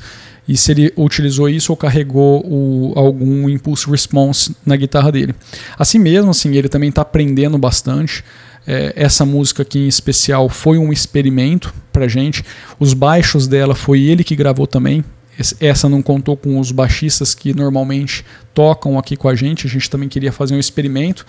e 0.48 0.56
se 0.56 0.72
ele 0.72 0.92
utilizou 0.96 1.48
isso 1.48 1.70
ou 1.70 1.76
carregou 1.76 2.42
o, 2.44 2.92
algum 2.96 3.48
impulse 3.50 3.88
response 3.88 4.56
na 4.64 4.76
guitarra 4.76 5.12
dele. 5.12 5.34
Assim 5.78 5.98
mesmo, 5.98 6.30
assim, 6.30 6.56
ele 6.56 6.70
também 6.70 6.88
está 6.88 7.02
aprendendo 7.02 7.58
bastante. 7.58 8.24
É, 8.66 8.94
essa 8.96 9.26
música 9.26 9.62
aqui 9.62 9.78
em 9.78 9.88
especial 9.88 10.48
foi 10.48 10.78
um 10.78 10.90
experimento 10.90 11.74
para 11.92 12.08
gente. 12.08 12.42
Os 12.80 12.94
baixos 12.94 13.46
dela 13.46 13.74
foi 13.74 14.00
ele 14.00 14.24
que 14.24 14.34
gravou 14.34 14.66
também. 14.66 15.04
Essa 15.60 15.88
não 15.88 16.02
contou 16.02 16.36
com 16.36 16.58
os 16.58 16.72
baixistas 16.72 17.34
que 17.34 17.54
normalmente 17.54 18.24
tocam 18.54 18.98
aqui 18.98 19.16
com 19.16 19.28
a 19.28 19.34
gente. 19.34 19.66
A 19.66 19.70
gente 19.70 19.88
também 19.88 20.08
queria 20.08 20.32
fazer 20.32 20.54
um 20.54 20.58
experimento 20.58 21.26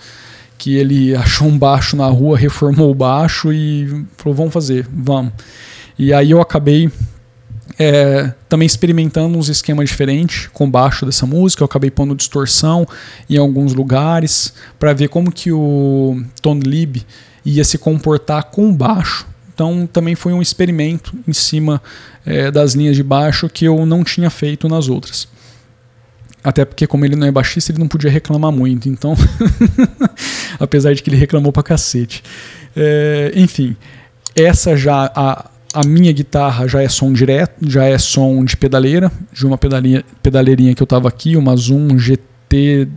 que 0.60 0.76
ele 0.76 1.16
achou 1.16 1.48
um 1.48 1.58
baixo 1.58 1.96
na 1.96 2.06
rua, 2.06 2.36
reformou 2.36 2.90
o 2.90 2.94
baixo 2.94 3.50
e 3.50 4.04
falou: 4.18 4.36
vamos 4.36 4.52
fazer, 4.52 4.86
vamos. 4.92 5.32
E 5.98 6.12
aí 6.12 6.30
eu 6.30 6.40
acabei 6.40 6.90
é, 7.78 8.30
também 8.46 8.66
experimentando 8.66 9.38
uns 9.38 9.48
esquemas 9.48 9.88
diferentes 9.88 10.50
com 10.52 10.70
baixo 10.70 11.06
dessa 11.06 11.26
música. 11.26 11.62
Eu 11.62 11.64
acabei 11.64 11.90
pondo 11.90 12.14
distorção 12.14 12.86
em 13.28 13.38
alguns 13.38 13.72
lugares 13.72 14.52
para 14.78 14.92
ver 14.92 15.08
como 15.08 15.32
que 15.32 15.50
o 15.50 16.22
Tone 16.42 16.60
Lib 16.60 17.06
ia 17.42 17.64
se 17.64 17.78
comportar 17.78 18.44
com 18.44 18.70
baixo. 18.70 19.26
Então 19.54 19.88
também 19.90 20.14
foi 20.14 20.34
um 20.34 20.42
experimento 20.42 21.16
em 21.26 21.32
cima 21.32 21.82
é, 22.26 22.50
das 22.50 22.74
linhas 22.74 22.96
de 22.96 23.02
baixo 23.02 23.48
que 23.48 23.64
eu 23.64 23.86
não 23.86 24.04
tinha 24.04 24.28
feito 24.28 24.68
nas 24.68 24.88
outras. 24.88 25.26
Até 26.42 26.64
porque, 26.64 26.86
como 26.86 27.04
ele 27.04 27.16
não 27.16 27.26
é 27.26 27.30
baixista, 27.30 27.70
ele 27.70 27.78
não 27.78 27.88
podia 27.88 28.10
reclamar 28.10 28.50
muito. 28.50 28.88
Então, 28.88 29.14
apesar 30.58 30.94
de 30.94 31.02
que 31.02 31.10
ele 31.10 31.16
reclamou 31.16 31.52
pra 31.52 31.62
cacete. 31.62 32.22
É, 32.74 33.32
enfim, 33.34 33.76
essa 34.34 34.76
já, 34.76 35.10
a, 35.14 35.50
a 35.74 35.86
minha 35.86 36.12
guitarra 36.12 36.66
já 36.66 36.82
é 36.82 36.88
som 36.88 37.12
direto, 37.12 37.68
já 37.68 37.84
é 37.84 37.98
som 37.98 38.44
de 38.44 38.56
pedaleira, 38.56 39.12
de 39.32 39.46
uma 39.46 39.58
pedalinha, 39.58 40.04
pedaleirinha 40.22 40.74
que 40.74 40.82
eu 40.82 40.86
tava 40.86 41.08
aqui, 41.08 41.36
uma 41.36 41.54
Zoom 41.56 41.98
GT 41.98 42.88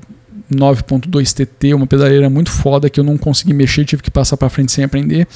9.2 0.52 1.34
TT, 1.34 1.74
uma 1.74 1.88
pedaleira 1.88 2.30
muito 2.30 2.52
foda 2.52 2.90
que 2.90 3.00
eu 3.00 3.04
não 3.04 3.18
consegui 3.18 3.54
mexer, 3.54 3.86
tive 3.86 4.02
que 4.02 4.12
passar 4.12 4.38
para 4.38 4.50
frente 4.50 4.72
sem 4.72 4.84
aprender. 4.84 5.28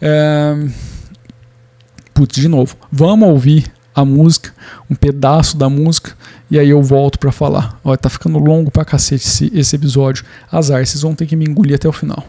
É... 0.00 0.56
Putz, 2.12 2.38
de 2.38 2.48
novo, 2.48 2.76
vamos 2.92 3.28
ouvir 3.28 3.64
a 4.00 4.04
música, 4.04 4.52
um 4.90 4.94
pedaço 4.94 5.56
da 5.56 5.68
música, 5.68 6.12
e 6.50 6.58
aí 6.58 6.70
eu 6.70 6.82
volto 6.82 7.18
para 7.18 7.30
falar. 7.30 7.78
Olha, 7.84 7.98
tá 7.98 8.08
ficando 8.08 8.38
longo 8.38 8.70
pra 8.70 8.84
cacete 8.84 9.26
esse, 9.26 9.52
esse 9.54 9.76
episódio. 9.76 10.24
Azar, 10.50 10.84
vocês 10.84 11.02
vão 11.02 11.14
ter 11.14 11.26
que 11.26 11.36
me 11.36 11.44
engolir 11.44 11.76
até 11.76 11.88
o 11.88 11.92
final. 11.92 12.24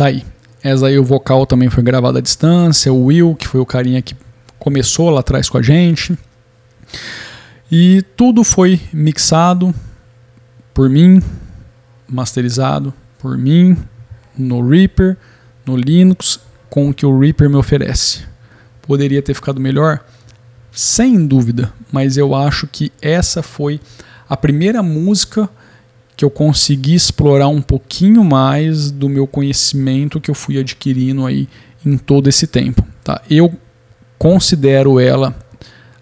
Tá 0.00 0.06
aí. 0.06 0.24
Essa 0.62 0.86
aí 0.86 0.98
o 0.98 1.04
vocal 1.04 1.44
também 1.44 1.68
foi 1.68 1.82
gravado 1.82 2.16
à 2.16 2.22
distância, 2.22 2.90
o 2.90 3.04
Will, 3.04 3.34
que 3.34 3.46
foi 3.46 3.60
o 3.60 3.66
carinha 3.66 4.00
que 4.00 4.16
começou 4.58 5.10
lá 5.10 5.20
atrás 5.20 5.50
com 5.50 5.58
a 5.58 5.62
gente. 5.62 6.18
E 7.70 8.00
tudo 8.16 8.42
foi 8.42 8.80
mixado 8.94 9.74
por 10.72 10.88
mim, 10.88 11.22
masterizado 12.08 12.94
por 13.18 13.36
mim, 13.36 13.76
no 14.38 14.66
Reaper, 14.66 15.18
no 15.66 15.76
Linux, 15.76 16.40
com 16.70 16.88
o 16.88 16.94
que 16.94 17.04
o 17.04 17.20
Reaper 17.20 17.50
me 17.50 17.56
oferece. 17.56 18.22
poderia 18.80 19.20
ter 19.20 19.34
ficado 19.34 19.60
melhor? 19.60 20.02
Sem 20.72 21.26
dúvida, 21.26 21.74
mas 21.92 22.16
eu 22.16 22.34
acho 22.34 22.66
que 22.66 22.90
essa 23.02 23.42
foi 23.42 23.78
a 24.26 24.34
primeira 24.34 24.82
música 24.82 25.46
que 26.20 26.24
eu 26.24 26.30
consegui 26.30 26.94
explorar 26.94 27.48
um 27.48 27.62
pouquinho 27.62 28.22
mais 28.22 28.90
do 28.90 29.08
meu 29.08 29.26
conhecimento 29.26 30.20
que 30.20 30.30
eu 30.30 30.34
fui 30.34 30.58
adquirindo 30.58 31.24
aí 31.24 31.48
em 31.82 31.96
todo 31.96 32.28
esse 32.28 32.46
tempo. 32.46 32.86
Tá? 33.02 33.22
Eu 33.30 33.50
considero 34.18 35.00
ela 35.00 35.34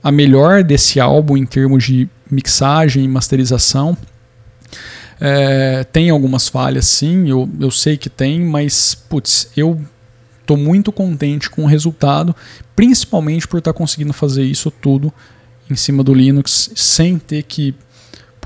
a 0.02 0.10
melhor 0.10 0.64
desse 0.64 0.98
álbum 0.98 1.36
em 1.36 1.46
termos 1.46 1.84
de 1.84 2.08
mixagem 2.28 3.04
e 3.04 3.06
masterização. 3.06 3.96
É, 5.20 5.84
tem 5.84 6.10
algumas 6.10 6.48
falhas, 6.48 6.86
sim, 6.86 7.30
eu, 7.30 7.48
eu 7.60 7.70
sei 7.70 7.96
que 7.96 8.10
tem, 8.10 8.40
mas 8.40 8.96
putz, 8.96 9.52
eu 9.56 9.80
estou 10.40 10.56
muito 10.56 10.90
contente 10.90 11.48
com 11.48 11.62
o 11.62 11.66
resultado, 11.66 12.34
principalmente 12.74 13.46
por 13.46 13.58
estar 13.58 13.72
tá 13.72 13.78
conseguindo 13.78 14.12
fazer 14.12 14.42
isso 14.42 14.68
tudo 14.68 15.14
em 15.70 15.76
cima 15.76 16.02
do 16.02 16.12
Linux 16.12 16.72
sem 16.74 17.20
ter 17.20 17.44
que 17.44 17.72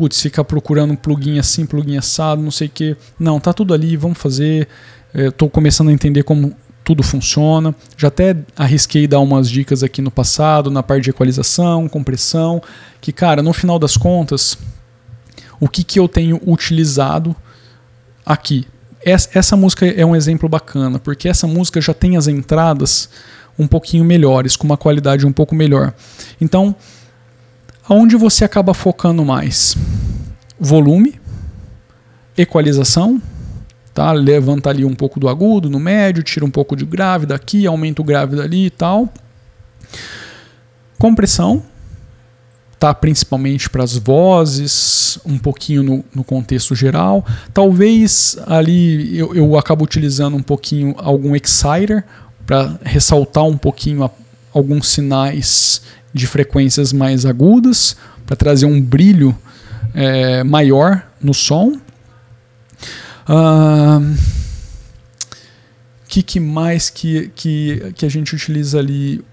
putz, 0.02 0.20
ficar 0.20 0.42
procurando 0.42 0.94
um 0.94 0.96
plugin 0.96 1.38
assim, 1.38 1.64
plugin 1.64 1.96
assado, 1.96 2.42
não 2.42 2.50
sei 2.50 2.66
o 2.66 2.70
que. 2.70 2.96
Não, 3.20 3.38
tá 3.38 3.52
tudo 3.52 3.72
ali, 3.72 3.96
vamos 3.96 4.18
fazer. 4.18 4.66
Estou 5.14 5.48
começando 5.48 5.90
a 5.90 5.92
entender 5.92 6.24
como 6.24 6.52
tudo 6.82 7.04
funciona. 7.04 7.72
Já 7.96 8.08
até 8.08 8.36
arrisquei 8.56 9.06
dar 9.06 9.20
umas 9.20 9.48
dicas 9.48 9.84
aqui 9.84 10.02
no 10.02 10.10
passado, 10.10 10.72
na 10.72 10.82
parte 10.82 11.04
de 11.04 11.10
equalização, 11.10 11.88
compressão, 11.88 12.60
que, 13.00 13.12
cara, 13.12 13.44
no 13.44 13.52
final 13.52 13.78
das 13.78 13.96
contas, 13.96 14.58
o 15.60 15.68
que, 15.68 15.84
que 15.84 16.00
eu 16.00 16.08
tenho 16.08 16.40
utilizado 16.44 17.36
aqui? 18.26 18.66
Essa, 19.04 19.38
essa 19.38 19.56
música 19.56 19.86
é 19.86 20.04
um 20.04 20.16
exemplo 20.16 20.48
bacana, 20.48 20.98
porque 20.98 21.28
essa 21.28 21.46
música 21.46 21.80
já 21.80 21.94
tem 21.94 22.16
as 22.16 22.26
entradas 22.26 23.08
um 23.56 23.68
pouquinho 23.68 24.04
melhores, 24.04 24.56
com 24.56 24.64
uma 24.64 24.76
qualidade 24.76 25.24
um 25.24 25.32
pouco 25.32 25.54
melhor. 25.54 25.94
Então, 26.40 26.74
aonde 27.88 28.16
você 28.16 28.44
acaba 28.44 28.74
focando 28.74 29.24
mais? 29.24 29.76
Volume, 30.58 31.20
equalização, 32.36 33.20
tá? 33.92 34.12
Levanta 34.12 34.70
ali 34.70 34.84
um 34.84 34.94
pouco 34.94 35.18
do 35.18 35.28
agudo 35.28 35.68
no 35.68 35.78
médio, 35.78 36.22
tira 36.22 36.44
um 36.44 36.50
pouco 36.50 36.76
de 36.76 36.84
grave 36.84 37.26
daqui, 37.26 37.66
aumenta 37.66 38.02
o 38.02 38.04
grave 38.04 38.36
dali 38.36 38.66
e 38.66 38.70
tal. 38.70 39.12
Compressão, 40.98 41.62
tá? 42.78 42.94
Principalmente 42.94 43.68
para 43.68 43.82
as 43.82 43.96
vozes, 43.96 45.18
um 45.24 45.38
pouquinho 45.38 45.82
no, 45.82 46.04
no, 46.14 46.24
contexto 46.24 46.74
geral. 46.74 47.24
Talvez 47.52 48.36
ali 48.46 49.18
eu, 49.18 49.34
eu 49.34 49.58
acabo 49.58 49.84
utilizando 49.84 50.36
um 50.36 50.42
pouquinho 50.42 50.94
algum 50.98 51.34
exciter 51.36 52.04
para 52.46 52.78
ressaltar 52.82 53.44
um 53.44 53.56
pouquinho 53.56 54.04
a, 54.04 54.10
alguns 54.52 54.88
sinais 54.88 55.82
de 56.12 56.26
frequências 56.26 56.92
mais 56.92 57.24
agudas, 57.24 57.96
para 58.26 58.36
trazer 58.36 58.66
um 58.66 58.80
brilho 58.80 59.36
é, 59.94 60.42
maior 60.44 61.06
no 61.20 61.34
som. 61.34 61.78
Uh, 63.28 64.16
que, 66.08 66.22
que 66.22 66.40
mais 66.40 66.90
que, 66.90 67.30
que, 67.34 67.92
que 67.94 68.04
a 68.04 68.08
gente 68.08 68.34
utiliza 68.34 68.78
ali? 68.78 69.24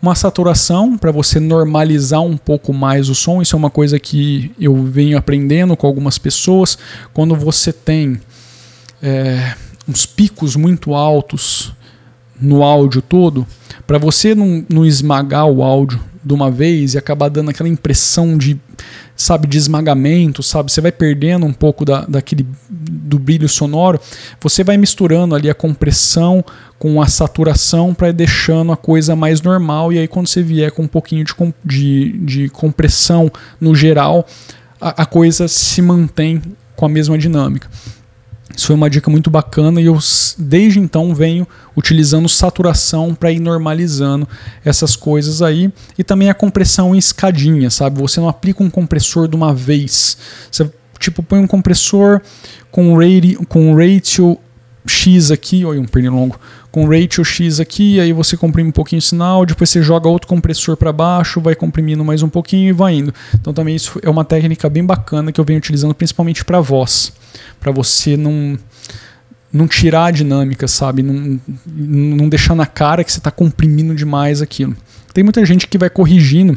Uma 0.00 0.16
saturação 0.16 0.98
para 0.98 1.12
você 1.12 1.38
normalizar 1.38 2.22
um 2.22 2.36
pouco 2.36 2.72
mais 2.72 3.08
o 3.08 3.14
som. 3.14 3.40
Isso 3.40 3.54
é 3.54 3.58
uma 3.58 3.70
coisa 3.70 4.00
que 4.00 4.50
eu 4.58 4.82
venho 4.82 5.16
aprendendo 5.16 5.76
com 5.76 5.86
algumas 5.86 6.18
pessoas. 6.18 6.76
Quando 7.12 7.36
você 7.36 7.72
tem 7.72 8.20
é, 9.00 9.54
uns 9.86 10.04
picos 10.04 10.56
muito 10.56 10.92
altos 10.92 11.72
no 12.42 12.62
áudio 12.62 13.00
todo, 13.00 13.46
para 13.86 13.98
você 13.98 14.34
não, 14.34 14.64
não 14.68 14.84
esmagar 14.84 15.46
o 15.46 15.62
áudio 15.62 16.00
de 16.24 16.34
uma 16.34 16.50
vez 16.50 16.94
e 16.94 16.98
acabar 16.98 17.28
dando 17.28 17.50
aquela 17.50 17.68
impressão 17.68 18.36
de 18.36 18.60
sabe, 19.14 19.46
de 19.46 19.58
esmagamento, 19.58 20.42
sabe? 20.42 20.72
Você 20.72 20.80
vai 20.80 20.90
perdendo 20.90 21.46
um 21.46 21.52
pouco 21.52 21.84
da, 21.84 22.04
daquele 22.04 22.46
do 22.68 23.18
brilho 23.18 23.48
sonoro, 23.48 24.00
você 24.40 24.64
vai 24.64 24.76
misturando 24.76 25.34
ali 25.34 25.48
a 25.48 25.54
compressão 25.54 26.44
com 26.78 27.00
a 27.00 27.06
saturação 27.06 27.94
para 27.94 28.10
deixando 28.10 28.72
a 28.72 28.76
coisa 28.76 29.14
mais 29.14 29.40
normal 29.40 29.92
e 29.92 29.98
aí 29.98 30.08
quando 30.08 30.26
você 30.26 30.42
vier 30.42 30.72
com 30.72 30.82
um 30.82 30.88
pouquinho 30.88 31.24
de, 31.24 31.34
de, 31.64 32.18
de 32.18 32.48
compressão 32.48 33.30
no 33.60 33.74
geral, 33.74 34.26
a, 34.80 35.02
a 35.02 35.06
coisa 35.06 35.46
se 35.46 35.80
mantém 35.80 36.42
com 36.74 36.86
a 36.86 36.88
mesma 36.88 37.16
dinâmica. 37.16 37.68
Isso 38.56 38.66
foi 38.66 38.76
uma 38.76 38.90
dica 38.90 39.10
muito 39.10 39.30
bacana 39.30 39.80
e 39.80 39.86
eu 39.86 39.98
desde 40.38 40.78
então 40.78 41.14
venho 41.14 41.46
utilizando 41.76 42.28
saturação 42.28 43.14
para 43.14 43.32
ir 43.32 43.40
normalizando 43.40 44.28
essas 44.64 44.94
coisas 44.94 45.42
aí 45.42 45.72
e 45.98 46.04
também 46.04 46.28
a 46.28 46.34
compressão 46.34 46.94
em 46.94 46.98
escadinha, 46.98 47.70
sabe? 47.70 48.00
Você 48.00 48.20
não 48.20 48.28
aplica 48.28 48.62
um 48.62 48.70
compressor 48.70 49.26
de 49.28 49.36
uma 49.36 49.54
vez. 49.54 50.16
Você 50.50 50.70
tipo 50.98 51.22
põe 51.22 51.40
um 51.40 51.46
compressor 51.46 52.20
com 52.70 52.96
ratio, 52.96 53.44
com 53.46 53.74
ratio 53.74 54.38
X 54.86 55.30
aqui, 55.30 55.64
olha 55.64 55.80
um 55.80 55.84
pernilongo, 55.84 56.38
com 56.70 56.86
ratio 56.86 57.24
X 57.24 57.60
aqui, 57.60 58.00
aí 58.00 58.12
você 58.12 58.36
comprime 58.36 58.68
um 58.68 58.72
pouquinho 58.72 58.98
o 58.98 59.02
sinal, 59.02 59.46
depois 59.46 59.70
você 59.70 59.82
joga 59.82 60.08
outro 60.08 60.26
compressor 60.26 60.76
para 60.76 60.92
baixo, 60.92 61.40
vai 61.40 61.54
comprimindo 61.54 62.04
mais 62.04 62.22
um 62.22 62.28
pouquinho 62.28 62.68
e 62.68 62.72
vai 62.72 62.94
indo. 62.94 63.14
Então 63.34 63.52
também 63.52 63.76
isso 63.76 64.00
é 64.02 64.10
uma 64.10 64.24
técnica 64.24 64.68
bem 64.68 64.84
bacana 64.84 65.30
que 65.30 65.40
eu 65.40 65.44
venho 65.44 65.58
utilizando 65.58 65.94
principalmente 65.94 66.44
para 66.44 66.60
voz, 66.60 67.12
para 67.60 67.70
você 67.70 68.16
não 68.16 68.58
não 69.52 69.68
tirar 69.68 70.06
a 70.06 70.10
dinâmica, 70.10 70.66
sabe? 70.66 71.02
Não, 71.02 71.38
não 71.66 72.28
deixar 72.28 72.54
na 72.54 72.64
cara 72.64 73.04
que 73.04 73.12
você 73.12 73.18
está 73.18 73.30
comprimindo 73.30 73.94
demais 73.94 74.40
aquilo. 74.40 74.74
Tem 75.12 75.22
muita 75.22 75.44
gente 75.44 75.68
que 75.68 75.76
vai 75.76 75.90
corrigindo 75.90 76.56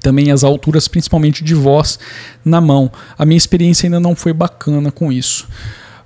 também 0.00 0.30
as 0.30 0.44
alturas, 0.44 0.86
principalmente 0.86 1.42
de 1.42 1.54
voz, 1.54 1.98
na 2.44 2.60
mão. 2.60 2.90
A 3.18 3.26
minha 3.26 3.36
experiência 3.36 3.86
ainda 3.86 3.98
não 3.98 4.14
foi 4.14 4.32
bacana 4.32 4.92
com 4.92 5.10
isso. 5.10 5.48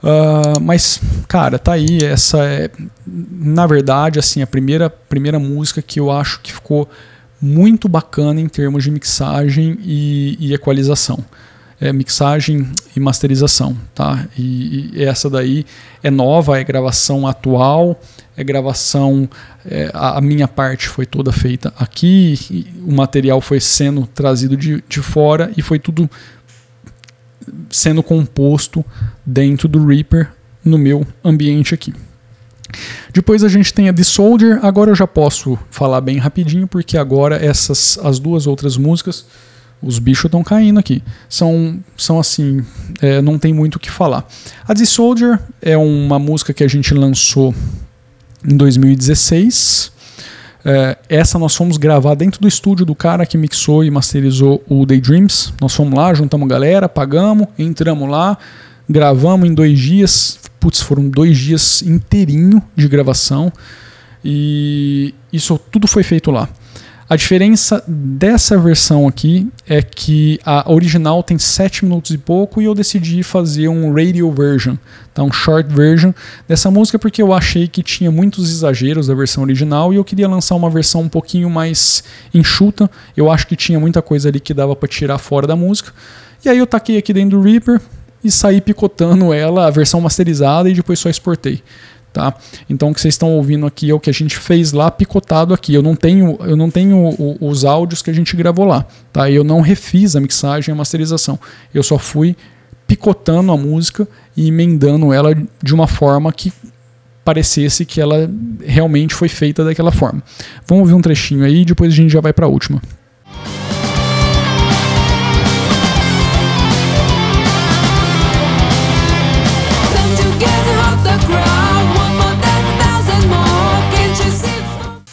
Uh, 0.05 0.61
mas, 0.61 1.01
cara, 1.27 1.59
tá 1.59 1.73
aí. 1.73 1.99
Essa 2.03 2.45
é, 2.45 2.71
na 3.07 3.67
verdade, 3.67 4.19
assim, 4.19 4.43
a 4.43 4.47
primeira, 4.47 4.91
primeira 4.91 5.39
música 5.39 5.81
que 5.81 5.99
eu 5.99 6.11
acho 6.11 6.41
que 6.43 6.53
ficou 6.53 6.87
muito 7.41 7.89
bacana 7.89 8.39
em 8.39 8.49
termos 8.49 8.85
de 8.85 8.91
mixagem 8.91 9.79
e, 9.81 10.37
e 10.39 10.53
equalização. 10.53 11.25
É, 11.81 11.93
mixagem 11.93 12.69
e 12.95 13.01
masterização, 13.01 13.77
tá? 13.95 14.27
E, 14.39 14.91
e, 14.95 15.05
essa 15.05 15.29
daí 15.29 15.65
é 16.03 16.11
nova, 16.11 16.59
é 16.59 16.65
gravação 16.65 17.27
atual, 17.27 17.99
é 18.37 18.45
gravação. 18.45 19.29
É, 19.67 19.91
a, 19.93 20.19
a, 20.19 20.21
minha 20.21 20.47
parte 20.47 20.87
foi 20.87 21.07
toda 21.07 21.33
feita 21.33 21.73
aqui, 21.79 22.67
o 22.87 22.93
material 22.93 23.41
foi 23.41 23.59
sendo 23.59 24.07
trazido 24.07 24.57
de, 24.57 24.85
de 24.89 25.01
fora 25.01 25.51
e 25.57 25.63
foi 25.63 25.79
tudo 25.79 26.09
sendo 27.71 28.03
composto 28.03 28.85
dentro 29.25 29.69
do 29.69 29.85
Reaper 29.87 30.31
no 30.65 30.79
meu 30.79 31.07
ambiente 31.25 31.75
aqui. 31.75 31.93
Depois 33.13 33.45
a 33.45 33.49
gente 33.49 33.73
tem 33.73 33.89
a 33.89 33.93
The 33.93 34.03
Soldier, 34.03 34.59
agora 34.63 34.91
eu 34.91 34.95
já 34.95 35.07
posso 35.07 35.59
falar 35.71 36.01
bem 36.01 36.19
rapidinho, 36.19 36.67
porque 36.67 36.99
agora 36.99 37.37
essas 37.37 37.99
as 38.03 38.19
duas 38.19 38.47
outras 38.47 38.77
músicas, 38.77 39.27
os 39.81 39.99
bichos 39.99 40.25
estão 40.25 40.43
caindo 40.43 40.79
aqui. 40.81 41.03
São, 41.29 41.79
são 41.97 42.19
assim, 42.19 42.65
é, 43.01 43.21
não 43.21 43.39
tem 43.39 43.53
muito 43.53 43.77
o 43.77 43.79
que 43.79 43.91
falar. 43.91 44.27
A 44.67 44.75
The 44.75 44.85
Soldier 44.85 45.39
é 45.61 45.77
uma 45.77 46.19
música 46.19 46.53
que 46.53 46.65
a 46.65 46.69
gente 46.69 46.95
lançou 46.95 47.55
em 48.45 48.57
2016. 48.57 49.93
É, 50.65 50.97
essa 51.09 51.39
nós 51.39 51.55
fomos 51.55 51.77
gravar 51.77 52.15
dentro 52.15 52.41
do 52.41 52.49
estúdio 52.49 52.87
do 52.87 52.95
cara 52.95 53.27
que 53.27 53.37
mixou 53.37 53.85
e 53.85 53.91
masterizou 53.91 54.63
o 54.69 54.87
Daydreams. 54.87 55.53
Nós 55.61 55.75
fomos 55.75 55.95
lá, 55.95 56.15
juntamos 56.15 56.49
galera, 56.49 56.89
pagamos, 56.89 57.49
entramos 57.59 58.09
lá, 58.09 58.39
gravamos 58.89 59.49
em 59.49 59.53
dois 59.53 59.79
dias. 59.79 60.39
Putz, 60.59 60.81
foram 60.81 61.09
dois 61.09 61.37
dias 61.37 61.83
inteirinho 61.83 62.63
de 62.75 62.89
gravação. 62.89 63.53
E 64.25 65.15
isso 65.31 65.59
tudo 65.71 65.87
foi 65.87 66.03
feito 66.03 66.31
lá. 66.31 66.49
A 67.07 67.17
diferença 67.17 67.85
dessa 67.87 68.57
versão 68.57 69.07
aqui 69.07 69.47
é 69.67 69.83
que 69.83 70.41
a 70.45 70.73
original 70.73 71.23
tem 71.23 71.39
7 71.39 71.85
minutos 71.85 72.11
e 72.13 72.19
pouco 72.19 72.63
e 72.63 72.65
eu 72.65 72.75
decidi 72.75 73.23
fazer 73.23 73.69
um 73.69 73.93
radio 73.93 74.33
version, 74.33 74.77
tá? 75.13 75.23
um 75.23 75.31
short 75.31 75.69
version 75.69 76.13
dessa 76.49 76.71
música 76.71 76.99
porque 76.99 77.21
eu 77.21 77.35
achei 77.35 77.69
que 77.69 77.83
tinha 77.83 78.11
muitos 78.11 78.51
exageros 78.51 79.07
da 79.07 79.15
versão 79.15 79.43
original 79.43 79.93
e 79.93 79.97
eu 79.97 80.05
queria 80.05 80.27
lançar 80.27 80.55
uma 80.55 80.71
versão 80.71 81.03
um 81.03 81.09
pouquinho 81.09 81.51
mais 81.51 82.03
enxuta. 82.33 82.91
Eu 83.15 83.31
acho 83.31 83.47
que 83.47 83.55
tinha 83.55 83.79
muita 83.79 84.01
coisa 84.01 84.31
ali 84.31 84.41
que 84.41 84.55
dava 84.55 84.75
para 84.75 84.89
tirar 84.89 85.19
fora 85.19 85.47
da 85.47 85.55
música. 85.55 85.93
E 86.43 86.49
aí 86.49 86.57
eu 86.57 86.67
taquei 86.67 86.97
aqui 86.97 87.13
dentro 87.13 87.39
do 87.39 87.45
Reaper 87.45 87.83
e 88.25 88.31
saí 88.31 88.63
picotando 88.63 89.31
ela, 89.31 89.67
a 89.67 89.71
versão 89.71 90.01
masterizada 90.01 90.71
e 90.71 90.73
depois 90.73 90.99
só 90.99 91.11
exportei. 91.11 91.63
Tá? 92.15 92.33
Então 92.71 92.91
o 92.91 92.95
que 92.95 93.01
vocês 93.01 93.15
estão 93.15 93.33
ouvindo 93.33 93.67
aqui 93.67 93.91
é 93.91 93.93
o 93.93 93.99
que 93.99 94.09
a 94.09 94.13
gente 94.13 94.39
fez 94.39 94.73
lá 94.73 94.89
picotado 94.89 95.53
aqui. 95.53 95.75
Eu 95.75 95.83
não 95.83 95.97
tenho, 95.97 96.39
eu 96.43 96.57
não 96.57 96.71
tenho 96.71 97.13
os 97.41 97.65
áudios 97.65 98.03
que 98.03 98.09
a 98.09 98.15
gente 98.15 98.37
gravou 98.37 98.65
lá. 98.65 98.87
Tá? 99.13 99.29
Eu 99.29 99.43
não 99.43 99.61
refiz 99.61 100.15
a 100.15 100.21
mixagem 100.21 100.71
e 100.71 100.73
a 100.73 100.77
masterização. 100.77 101.41
Eu 101.75 101.83
só 101.83 101.99
fui 101.99 102.37
picotando 102.87 103.51
a 103.51 103.57
música 103.57 104.07
e 104.37 104.47
emendando 104.47 105.13
ela 105.13 105.35
de 105.61 105.75
uma 105.75 105.89
forma 105.89 106.33
que 106.33 106.53
parecesse 107.25 107.85
que 107.85 108.01
ela 108.01 108.31
realmente 108.65 109.13
foi 109.13 109.29
feita 109.29 109.65
daquela 109.65 109.91
forma. 109.91 110.23
Vamos 110.69 110.83
ouvir 110.83 110.95
um 110.95 111.03
trechinho 111.03 111.45
aí 111.45 111.63
e 111.63 111.65
depois 111.65 111.93
a 111.93 111.97
gente 111.97 112.13
já 112.13 112.21
vai 112.21 112.33
para 112.33 112.47
a 112.47 112.49
última. 112.49 112.81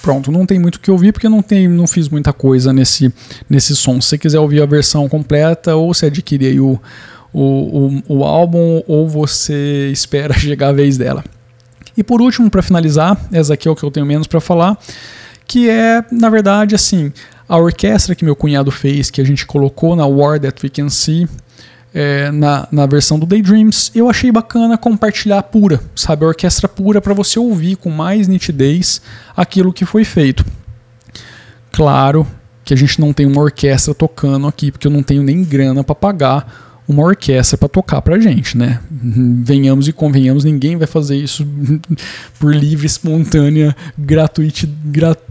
Pronto, 0.01 0.31
não 0.31 0.45
tem 0.45 0.57
muito 0.57 0.75
o 0.75 0.79
que 0.79 0.89
ouvir 0.89 1.11
porque 1.11 1.29
não, 1.29 1.41
tem, 1.41 1.67
não 1.67 1.85
fiz 1.85 2.09
muita 2.09 2.33
coisa 2.33 2.73
nesse, 2.73 3.13
nesse 3.49 3.75
som. 3.75 4.01
Se 4.01 4.09
você 4.09 4.17
quiser 4.17 4.39
ouvir 4.39 4.61
a 4.61 4.65
versão 4.65 5.07
completa, 5.07 5.75
ou 5.75 5.91
adquire 5.91 6.47
aí 6.47 6.59
o, 6.59 6.79
o, 7.31 7.41
o, 7.41 8.03
o 8.07 8.23
álbum, 8.23 8.81
ou 8.87 9.07
você 9.07 9.89
espera 9.91 10.33
chegar 10.37 10.69
a 10.69 10.73
vez 10.73 10.97
dela. 10.97 11.23
E 11.95 12.03
por 12.03 12.21
último, 12.21 12.49
para 12.49 12.61
finalizar, 12.61 13.19
essa 13.31 13.53
aqui 13.53 13.67
é 13.67 13.71
o 13.71 13.75
que 13.75 13.83
eu 13.83 13.91
tenho 13.91 14.05
menos 14.05 14.25
para 14.25 14.39
falar, 14.39 14.77
que 15.45 15.69
é, 15.69 16.03
na 16.11 16.29
verdade, 16.29 16.73
assim, 16.73 17.11
a 17.47 17.57
orquestra 17.57 18.15
que 18.15 18.25
meu 18.25 18.35
cunhado 18.35 18.71
fez, 18.71 19.11
que 19.11 19.21
a 19.21 19.25
gente 19.25 19.45
colocou 19.45 19.95
na 19.95 20.05
War 20.05 20.39
That 20.39 20.65
We 20.65 20.69
Can 20.69 20.89
See, 20.89 21.27
é, 21.93 22.31
na, 22.31 22.67
na 22.71 22.85
versão 22.85 23.19
do 23.19 23.25
Daydreams, 23.25 23.91
eu 23.93 24.09
achei 24.09 24.31
bacana 24.31 24.77
compartilhar 24.77 25.43
pura, 25.43 25.81
sabe? 25.95 26.23
A 26.23 26.29
orquestra 26.29 26.67
pura 26.67 27.01
para 27.01 27.13
você 27.13 27.37
ouvir 27.37 27.75
com 27.75 27.89
mais 27.89 28.27
nitidez 28.27 29.01
aquilo 29.35 29.73
que 29.73 29.85
foi 29.85 30.03
feito. 30.03 30.45
Claro 31.71 32.25
que 32.63 32.73
a 32.73 32.77
gente 32.77 32.99
não 32.99 33.11
tem 33.11 33.25
uma 33.25 33.41
orquestra 33.41 33.93
tocando 33.93 34.47
aqui, 34.47 34.71
porque 34.71 34.87
eu 34.87 34.91
não 34.91 35.03
tenho 35.03 35.23
nem 35.23 35.43
grana 35.43 35.83
para 35.83 35.95
pagar 35.95 36.81
uma 36.87 37.03
orquestra 37.03 37.57
para 37.57 37.69
tocar 37.69 38.01
pra 38.01 38.19
gente, 38.19 38.57
né? 38.57 38.79
Venhamos 38.89 39.87
e 39.87 39.93
convenhamos, 39.93 40.43
ninguém 40.43 40.77
vai 40.77 40.87
fazer 40.87 41.15
isso 41.15 41.47
por 42.39 42.53
livre, 42.53 42.85
espontânea, 42.85 43.75
gratuita, 43.97 44.67
gratuita 44.85 45.30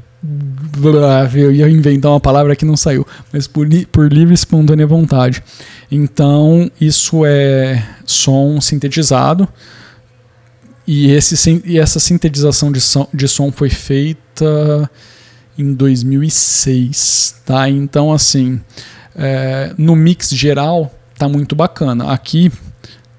eu 1.34 1.52
ia 1.52 1.68
inventar 1.68 2.10
uma 2.12 2.20
palavra 2.20 2.54
que 2.54 2.64
não 2.64 2.76
saiu, 2.76 3.06
mas 3.32 3.46
por, 3.46 3.66
por 3.90 4.12
livre 4.12 4.32
e 4.32 4.34
espontânea 4.34 4.86
vontade. 4.86 5.42
Então, 5.90 6.70
isso 6.80 7.24
é 7.24 7.82
som 8.04 8.60
sintetizado. 8.60 9.48
E, 10.86 11.10
esse, 11.10 11.62
e 11.64 11.78
essa 11.78 11.98
sintetização 11.98 12.70
de 12.70 12.80
som, 12.80 13.06
de 13.14 13.28
som 13.28 13.50
foi 13.50 13.70
feita 13.70 14.90
em 15.56 15.72
2006, 15.72 17.36
tá? 17.44 17.68
Então, 17.68 18.12
assim, 18.12 18.60
é, 19.14 19.72
no 19.78 19.94
mix 19.96 20.30
geral, 20.30 20.92
tá 21.16 21.28
muito 21.28 21.54
bacana. 21.54 22.12
Aqui 22.12 22.50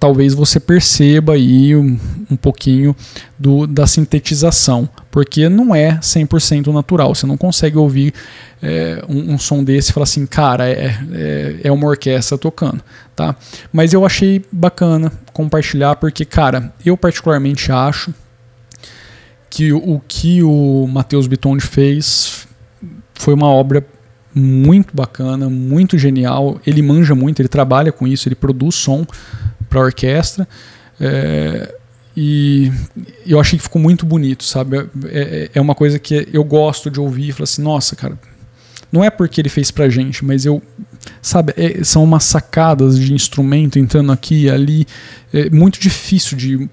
talvez 0.02 0.34
você 0.34 0.60
perceba 0.60 1.34
aí 1.34 1.76
um, 1.76 1.96
um 2.32 2.36
pouquinho 2.36 2.96
do, 3.38 3.68
da 3.68 3.86
sintetização, 3.86 4.90
porque 5.12 5.48
não 5.48 5.76
é 5.76 6.00
100% 6.00 6.74
natural. 6.74 7.14
Você 7.14 7.28
não 7.28 7.38
consegue 7.38 7.78
ouvir 7.78 8.12
é, 8.64 9.06
um, 9.08 9.34
um, 9.34 9.38
som 9.38 9.64
desse 9.64 9.92
e 9.92 9.94
falar 9.94 10.06
assim, 10.06 10.26
cara, 10.26 10.68
é, 10.68 10.98
é, 11.12 11.56
é, 11.66 11.72
uma 11.72 11.86
orquestra 11.86 12.36
tocando, 12.36 12.82
tá? 13.16 13.36
Mas 13.72 13.94
eu 13.94 14.04
achei 14.04 14.44
bacana 14.52 15.12
compartilhar, 15.34 15.96
porque, 15.98 16.26
cara, 16.26 16.74
eu 16.84 16.98
particularmente 16.98 17.72
acho 17.72 18.12
que 19.52 19.72
o, 19.72 20.02
que 20.08 20.42
o 20.42 20.88
Matheus 20.88 21.28
Bitondi 21.28 21.64
fez 21.64 22.48
foi 23.14 23.36
uma 23.36 23.50
obra 23.50 23.86
muito 24.34 24.96
bacana, 24.96 25.48
muito 25.48 25.96
genial. 25.96 26.60
Ele 26.66 26.82
manja 26.82 27.14
muito, 27.14 27.40
ele 27.40 27.50
trabalha 27.50 27.92
com 27.92 28.08
isso, 28.08 28.28
ele 28.28 28.34
produz 28.36 28.74
som 28.74 29.06
para 29.72 29.80
a 29.80 29.84
orquestra. 29.84 30.48
É, 31.00 31.74
e 32.16 32.72
eu 33.26 33.40
achei 33.40 33.58
que 33.58 33.64
ficou 33.64 33.82
muito 33.82 34.06
bonito, 34.06 34.44
sabe? 34.44 34.78
É, 34.78 34.84
é, 35.06 35.50
é 35.56 35.62
uma 35.62 35.74
coisa 35.74 35.98
que 35.98 36.28
eu 36.32 36.44
gosto 36.44 36.92
de 36.92 37.00
ouvir 37.00 37.30
e 37.30 37.32
falar 37.32 37.46
assim, 37.46 37.62
nossa, 37.62 37.96
cara, 37.96 38.20
não 38.92 39.02
é 39.02 39.10
porque 39.10 39.40
ele 39.40 39.48
fez 39.48 39.72
pra 39.72 39.90
gente, 39.90 40.24
mas 40.24 40.46
eu. 40.46 40.62
Sabe, 41.22 41.54
é, 41.56 41.84
são 41.84 42.04
umas 42.04 42.26
sacadas 42.26 43.00
de 43.00 43.14
instrumento 43.14 43.80
entrando 43.80 44.12
aqui 44.12 44.44
e 44.44 44.50
ali. 44.50 44.86
É 45.34 45.50
muito 45.50 45.80
difícil 45.80 46.38
de 46.38 46.70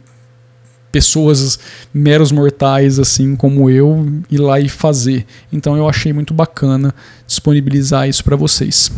pessoas 0.91 1.59
meros 1.93 2.33
mortais 2.33 2.99
assim 2.99 3.37
como 3.37 3.71
eu 3.71 4.21
ir 4.29 4.39
lá 4.39 4.59
e 4.59 4.69
fazer. 4.69 5.25
Então 5.53 5.77
eu 5.77 5.89
achei 5.89 6.13
muito 6.13 6.35
bacana 6.35 6.93
disponibilizar 7.27 8.09
isso 8.09 8.25
para 8.25 8.35
vocês. 8.35 8.91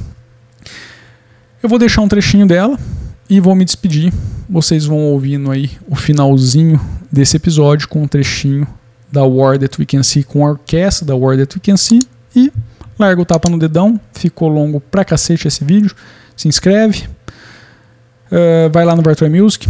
Eu 1.63 1.69
vou 1.69 1.79
deixar 1.79 2.01
um 2.01 2.09
trechinho 2.09 2.47
dela 2.47 2.79
e 3.31 3.39
vou 3.39 3.55
me 3.55 3.65
despedir. 3.65 4.13
Vocês 4.49 4.85
vão 4.85 4.99
ouvindo 4.99 5.53
aí 5.53 5.71
o 5.89 5.95
finalzinho 5.95 6.81
desse 7.11 7.37
episódio 7.37 7.87
com 7.87 8.03
um 8.03 8.09
trechinho 8.09 8.67
da 9.11 9.23
War 9.25 9.57
That 9.57 9.81
We 9.81 9.87
Can 9.87 10.03
See 10.03 10.25
com 10.25 10.45
a 10.45 10.51
orquestra 10.51 11.07
da 11.07 11.15
War 11.15 11.37
That 11.39 11.57
We 11.57 11.63
Can 11.65 11.77
See 11.77 12.01
e 12.35 12.53
larga 12.99 13.23
o 13.23 13.25
tapa 13.25 13.49
no 13.49 13.57
dedão. 13.57 14.01
Ficou 14.13 14.49
longo 14.49 14.81
pra 14.81 15.05
cacete 15.05 15.47
esse 15.47 15.65
vídeo. 15.65 15.95
Se 16.37 16.49
inscreve. 16.49 17.09
Uh, 18.27 18.71
vai 18.73 18.85
lá 18.85 18.95
no 18.95 19.03
Virtual 19.03 19.31
Music, 19.31 19.69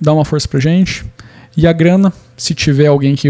dá 0.00 0.12
uma 0.12 0.24
força 0.24 0.48
pra 0.48 0.60
gente. 0.60 1.04
E 1.56 1.66
a 1.66 1.72
grana, 1.72 2.12
se 2.36 2.54
tiver 2.54 2.86
alguém 2.86 3.14
que 3.14 3.28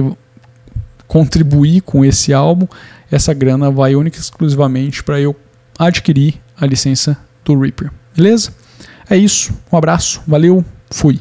contribuir 1.09 1.81
com 1.83 2.05
esse 2.05 2.33
álbum, 2.33 2.67
essa 3.11 3.35
grana 3.35 3.71
vai 3.71 3.95
única 3.95 4.17
e 4.17 4.21
exclusivamente 4.21 5.03
para 5.03 5.21
eu 5.21 5.37
adquirir 5.79 6.41
a 6.57 6.67
licença 6.67 7.17
do 7.45 7.59
Reaper. 7.59 7.91
Beleza? 8.17 8.53
É 9.13 9.17
isso. 9.19 9.53
Um 9.71 9.77
abraço. 9.77 10.23
Valeu. 10.27 10.65
Fui. 10.91 11.21